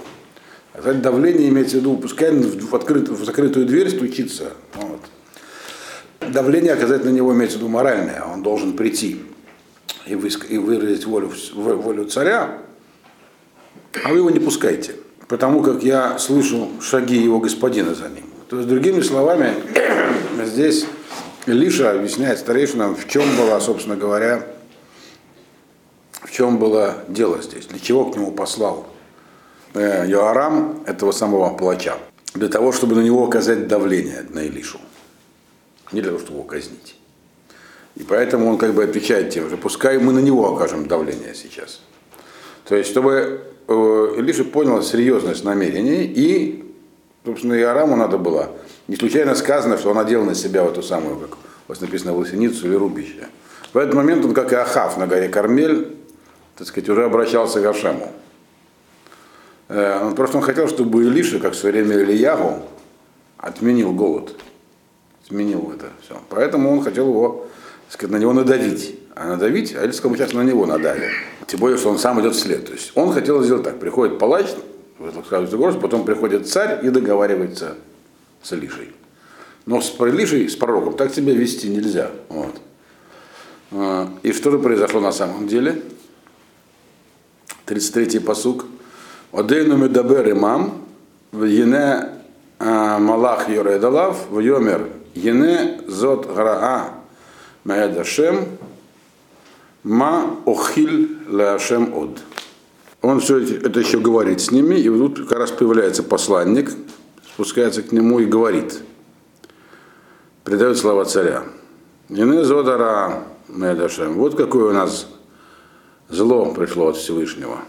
Оказать 0.74 1.02
давление 1.02 1.50
имеется 1.50 1.78
в 1.78 1.80
виду, 1.82 1.98
пускай 1.98 2.32
в, 2.32 2.76
открыт, 2.76 3.10
в 3.10 3.26
закрытую 3.26 3.66
дверь 3.66 3.90
стучится. 3.90 4.54
Вот. 4.76 5.02
Давление 6.32 6.74
оказать 6.74 7.04
на 7.04 7.10
него 7.10 7.34
имеется 7.34 7.58
в 7.58 7.62
виду 7.62 7.70
моральное, 7.70 8.24
он 8.24 8.42
должен 8.44 8.74
прийти 8.74 9.22
и, 10.06 10.14
выск- 10.14 10.48
и 10.48 10.58
выразить 10.58 11.06
волю, 11.06 11.32
волю 11.54 12.06
царя, 12.06 12.60
а 14.04 14.10
вы 14.10 14.18
его 14.18 14.30
не 14.30 14.40
пускайте, 14.40 14.96
потому 15.28 15.62
как 15.62 15.84
я 15.84 16.18
слышу 16.20 16.70
шаги 16.82 17.18
его 17.18 17.40
господина 17.40 17.96
за 17.96 18.10
ним. 18.10 18.26
То 18.50 18.58
есть, 18.58 18.68
другими 18.68 19.02
словами, 19.02 19.54
здесь 20.46 20.86
Лиша 21.46 21.92
объясняет 21.92 22.40
старейшинам, 22.40 22.96
в 22.96 23.08
чем 23.08 23.24
была, 23.38 23.60
собственно 23.60 23.96
говоря, 23.96 24.46
в 26.24 26.32
чем 26.32 26.58
было 26.58 27.04
дело 27.08 27.42
здесь, 27.42 27.66
для 27.68 27.80
чего 27.80 28.06
к 28.06 28.16
нему 28.16 28.32
послал 28.32 28.88
э, 29.74 30.06
Йоарам 30.08 30.84
этого 30.86 31.12
самого 31.12 31.56
палача. 31.56 31.98
Для 32.36 32.50
того, 32.50 32.72
чтобы 32.72 32.96
на 32.96 33.02
него 33.02 33.26
оказать 33.26 33.68
давление, 33.68 34.26
на 34.30 34.44
Илишу. 34.44 34.80
Не 35.92 36.02
для 36.02 36.12
того, 36.12 36.22
чтобы 36.22 36.40
его 36.40 36.48
казнить. 36.48 36.96
И 37.96 38.04
поэтому 38.04 38.50
он 38.50 38.58
как 38.58 38.74
бы 38.74 38.84
отвечает 38.84 39.32
тем 39.32 39.50
же, 39.50 39.58
пускай 39.58 39.98
мы 39.98 40.14
на 40.14 40.20
него 40.20 40.54
окажем 40.54 40.88
давление 40.88 41.34
сейчас. 41.34 41.82
То 42.66 42.76
есть, 42.76 42.90
чтобы 42.90 43.49
Илиша 43.70 44.44
понял 44.44 44.82
серьезность 44.82 45.44
намерений, 45.44 46.04
и, 46.04 46.66
собственно, 47.26 47.54
и 47.54 47.62
Араму 47.62 47.96
надо 47.96 48.18
было. 48.18 48.52
Не 48.88 48.96
случайно 48.96 49.36
сказано, 49.36 49.78
что 49.78 49.92
он 49.92 50.00
одел 50.00 50.26
на 50.26 50.34
себя 50.34 50.64
в 50.64 50.72
эту 50.72 50.82
самую, 50.82 51.18
как 51.18 51.34
у 51.34 51.38
вас 51.68 51.82
написано, 51.82 52.16
лосиницу 52.16 52.68
или 52.68 52.76
рубище. 52.76 53.28
В 53.74 53.78
этот 53.78 53.94
момент 53.94 54.26
он, 54.26 54.34
как 54.34 54.52
и 54.52 54.56
Ахав 54.56 54.98
на 54.98 55.06
горе 55.06 55.30
Кармель, 55.30 55.96
так 56.58 56.68
сказать, 56.68 56.90
уже 56.90 57.06
обращался 57.06 57.62
к 57.62 57.66
Ашему. 57.66 58.12
Э, 59.68 60.04
он 60.04 60.16
просто 60.16 60.38
он 60.38 60.44
хотел, 60.44 60.68
чтобы 60.68 61.06
Илиша, 61.06 61.40
как 61.40 61.54
в 61.54 61.56
свое 61.56 61.74
время 61.74 62.02
Ильягу, 62.02 62.64
отменил 63.38 63.94
голод. 63.94 64.36
Отменил 65.24 65.72
это 65.76 65.92
все. 66.02 66.20
Поэтому 66.30 66.72
он 66.72 66.84
хотел 66.84 67.08
его, 67.08 67.48
так 67.86 67.94
сказать, 67.94 68.12
на 68.12 68.18
него 68.18 68.34
надавить. 68.34 69.00
А 69.20 69.26
надавить, 69.26 69.76
а 69.76 69.92
сказал, 69.92 70.16
сейчас 70.16 70.32
на 70.32 70.44
него 70.44 70.66
надавим. 70.66 71.12
Тем 71.46 71.60
более, 71.60 71.78
что 71.78 71.90
он 71.90 72.00
сам 72.00 72.22
идет 72.22 72.36
вслед. 72.36 72.66
То 72.66 72.72
есть 72.72 72.94
он 72.96 73.12
хотел 73.12 73.44
сделать 73.44 73.64
так. 73.64 73.78
Приходит 73.78 74.18
палач, 74.18 74.46
в 74.98 75.80
потом 75.82 76.06
приходит 76.06 76.48
царь 76.48 76.80
и 76.86 76.90
договаривается 76.90 77.76
с 78.42 78.54
Илишей. 78.54 78.94
Но 79.66 79.82
с 79.82 79.90
Илишей, 80.00 80.48
с 80.48 80.56
пророком, 80.56 80.94
так 80.94 81.14
себя 81.14 81.34
вести 81.34 81.68
нельзя. 81.68 82.12
Вот. 82.30 82.62
А, 83.72 84.10
и 84.24 84.32
что 84.32 84.52
же 84.52 84.60
произошло 84.60 85.02
на 85.02 85.12
самом 85.12 85.50
деле? 85.50 85.82
33-й 87.66 88.22
посук. 88.22 88.68
Одейну 89.34 89.76
медабер 89.76 90.32
имам, 90.32 90.86
в 91.34 91.44
ене 91.44 92.08
а, 92.58 93.00
малах 93.00 93.50
йоредалав, 93.50 94.30
в 94.30 94.40
йомер 94.40 94.88
ене 95.14 95.82
зот 95.88 96.26
граа 96.34 96.92
маэдашем, 97.66 98.46
Ма 99.84 100.38
охиль 100.46 101.18
лашем 101.30 101.94
од. 101.94 102.20
Он 103.02 103.22
все 103.22 103.38
это 103.38 103.80
еще 103.80 104.00
говорит 104.00 104.42
с 104.42 104.52
ними, 104.52 104.76
и 104.76 104.90
тут 104.90 105.28
как 105.28 105.40
раз 105.40 105.52
появляется 105.52 106.04
посланник, 106.04 106.72
спускается 107.34 107.82
к 107.82 107.94
нему 107.94 108.20
и 108.20 108.26
говорит, 108.26 108.82
передает 110.44 110.78
слова 110.78 111.06
царя. 111.06 111.44
Ины 112.10 112.44
зодара 112.44 113.24
медашем. 113.48 114.16
Вот 114.16 114.36
какое 114.36 114.72
у 114.72 114.74
нас 114.74 115.08
зло 116.10 116.54
пришло 116.54 116.90
от 116.90 116.98
Всевышнего. 116.98 117.60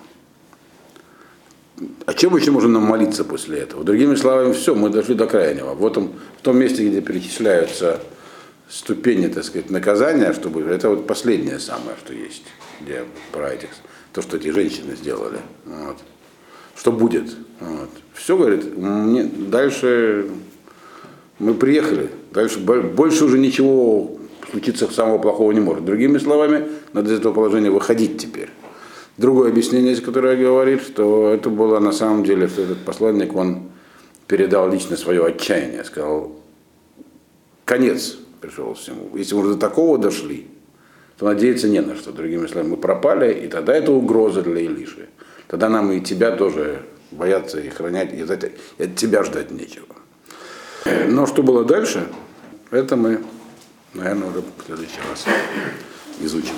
А 2.07 2.15
чем 2.15 2.37
еще 2.37 2.51
можно 2.51 2.69
нам 2.69 2.83
молиться 2.83 3.25
после 3.25 3.61
этого? 3.61 3.85
Другими 3.85 4.15
словами, 4.17 4.53
все, 4.53 4.75
мы 4.75 4.91
дошли 4.91 5.15
до 5.15 5.27
крайнего. 5.27 5.75
Вот 5.75 5.97
он, 5.97 6.11
в 6.39 6.43
том 6.43 6.59
месте, 6.59 6.87
где 6.87 7.01
перечисляются 7.01 8.01
ступени, 8.71 9.27
так 9.27 9.45
сказать, 9.45 9.71
наказания, 9.71 10.33
чтобы 10.33 10.63
это 10.63 10.89
вот 10.89 11.07
последнее 11.07 11.59
самое, 11.59 11.97
что 12.03 12.15
есть, 12.15 12.45
где 12.81 13.05
про 13.33 13.53
этих, 13.53 13.69
то, 14.13 14.23
что 14.23 14.37
эти 14.37 14.49
женщины 14.51 14.95
сделали. 14.95 15.39
Вот. 15.67 15.97
Что 16.77 16.93
будет? 16.93 17.37
Вот. 17.59 17.91
Все, 18.15 18.37
говорит, 18.37 18.77
мне, 18.77 19.25
дальше 19.25 20.31
мы 21.39 21.55
приехали, 21.55 22.11
дальше 22.33 22.61
больше 22.61 23.25
уже 23.25 23.39
ничего 23.39 24.19
случиться 24.51 24.91
самого 24.91 25.19
плохого 25.19 25.53
не 25.53 25.61
может. 25.61 25.85
Другими 25.85 26.19
словами, 26.19 26.69
надо 26.93 27.13
из 27.13 27.19
этого 27.19 27.33
положения 27.33 27.71
выходить 27.71 28.19
теперь. 28.19 28.51
Другое 29.17 29.51
объяснение, 29.51 29.97
которое 29.97 30.37
говорит, 30.37 30.83
что 30.83 31.31
это 31.31 31.51
было 31.51 31.79
на 31.81 31.93
самом 31.93 32.25
деле, 32.25 32.49
что 32.49 32.63
этот 32.63 32.85
посланник, 32.85 33.35
он 33.35 33.65
передал 34.27 34.71
лично 34.71 34.97
свое 34.97 35.27
отчаяние, 35.27 35.85
сказал, 35.85 36.33
конец 37.65 38.17
пришел 38.41 38.75
всему. 38.75 39.11
Если 39.17 39.35
мы 39.35 39.43
до 39.49 39.57
такого 39.57 39.99
дошли, 39.99 40.49
то 41.19 41.27
надеяться 41.27 41.69
не 41.69 41.81
на 41.81 41.95
что. 41.97 42.13
Другими 42.13 42.47
словами, 42.47 42.71
мы 42.71 42.77
пропали, 42.77 43.33
и 43.45 43.49
тогда 43.49 43.75
это 43.75 43.93
угроза 43.93 44.43
для 44.43 44.61
Илиши. 44.61 45.09
Тогда 45.49 45.69
нам 45.69 45.93
и 45.93 46.01
тебя 46.01 46.31
тоже 46.33 46.83
бояться 47.11 47.61
и 47.61 47.69
хранять, 47.69 48.13
и 48.15 48.23
от 48.23 48.97
тебя 48.97 49.25
ждать 49.25 49.51
нечего. 49.51 49.87
Но 51.09 51.27
что 51.27 51.43
было 51.43 51.65
дальше, 51.65 52.07
это 52.71 52.97
мы, 52.97 53.21
наверное, 53.95 54.29
уже 54.29 54.41
в 54.41 54.67
следующий 54.67 55.01
раз 55.09 55.27
изучим. 56.21 56.55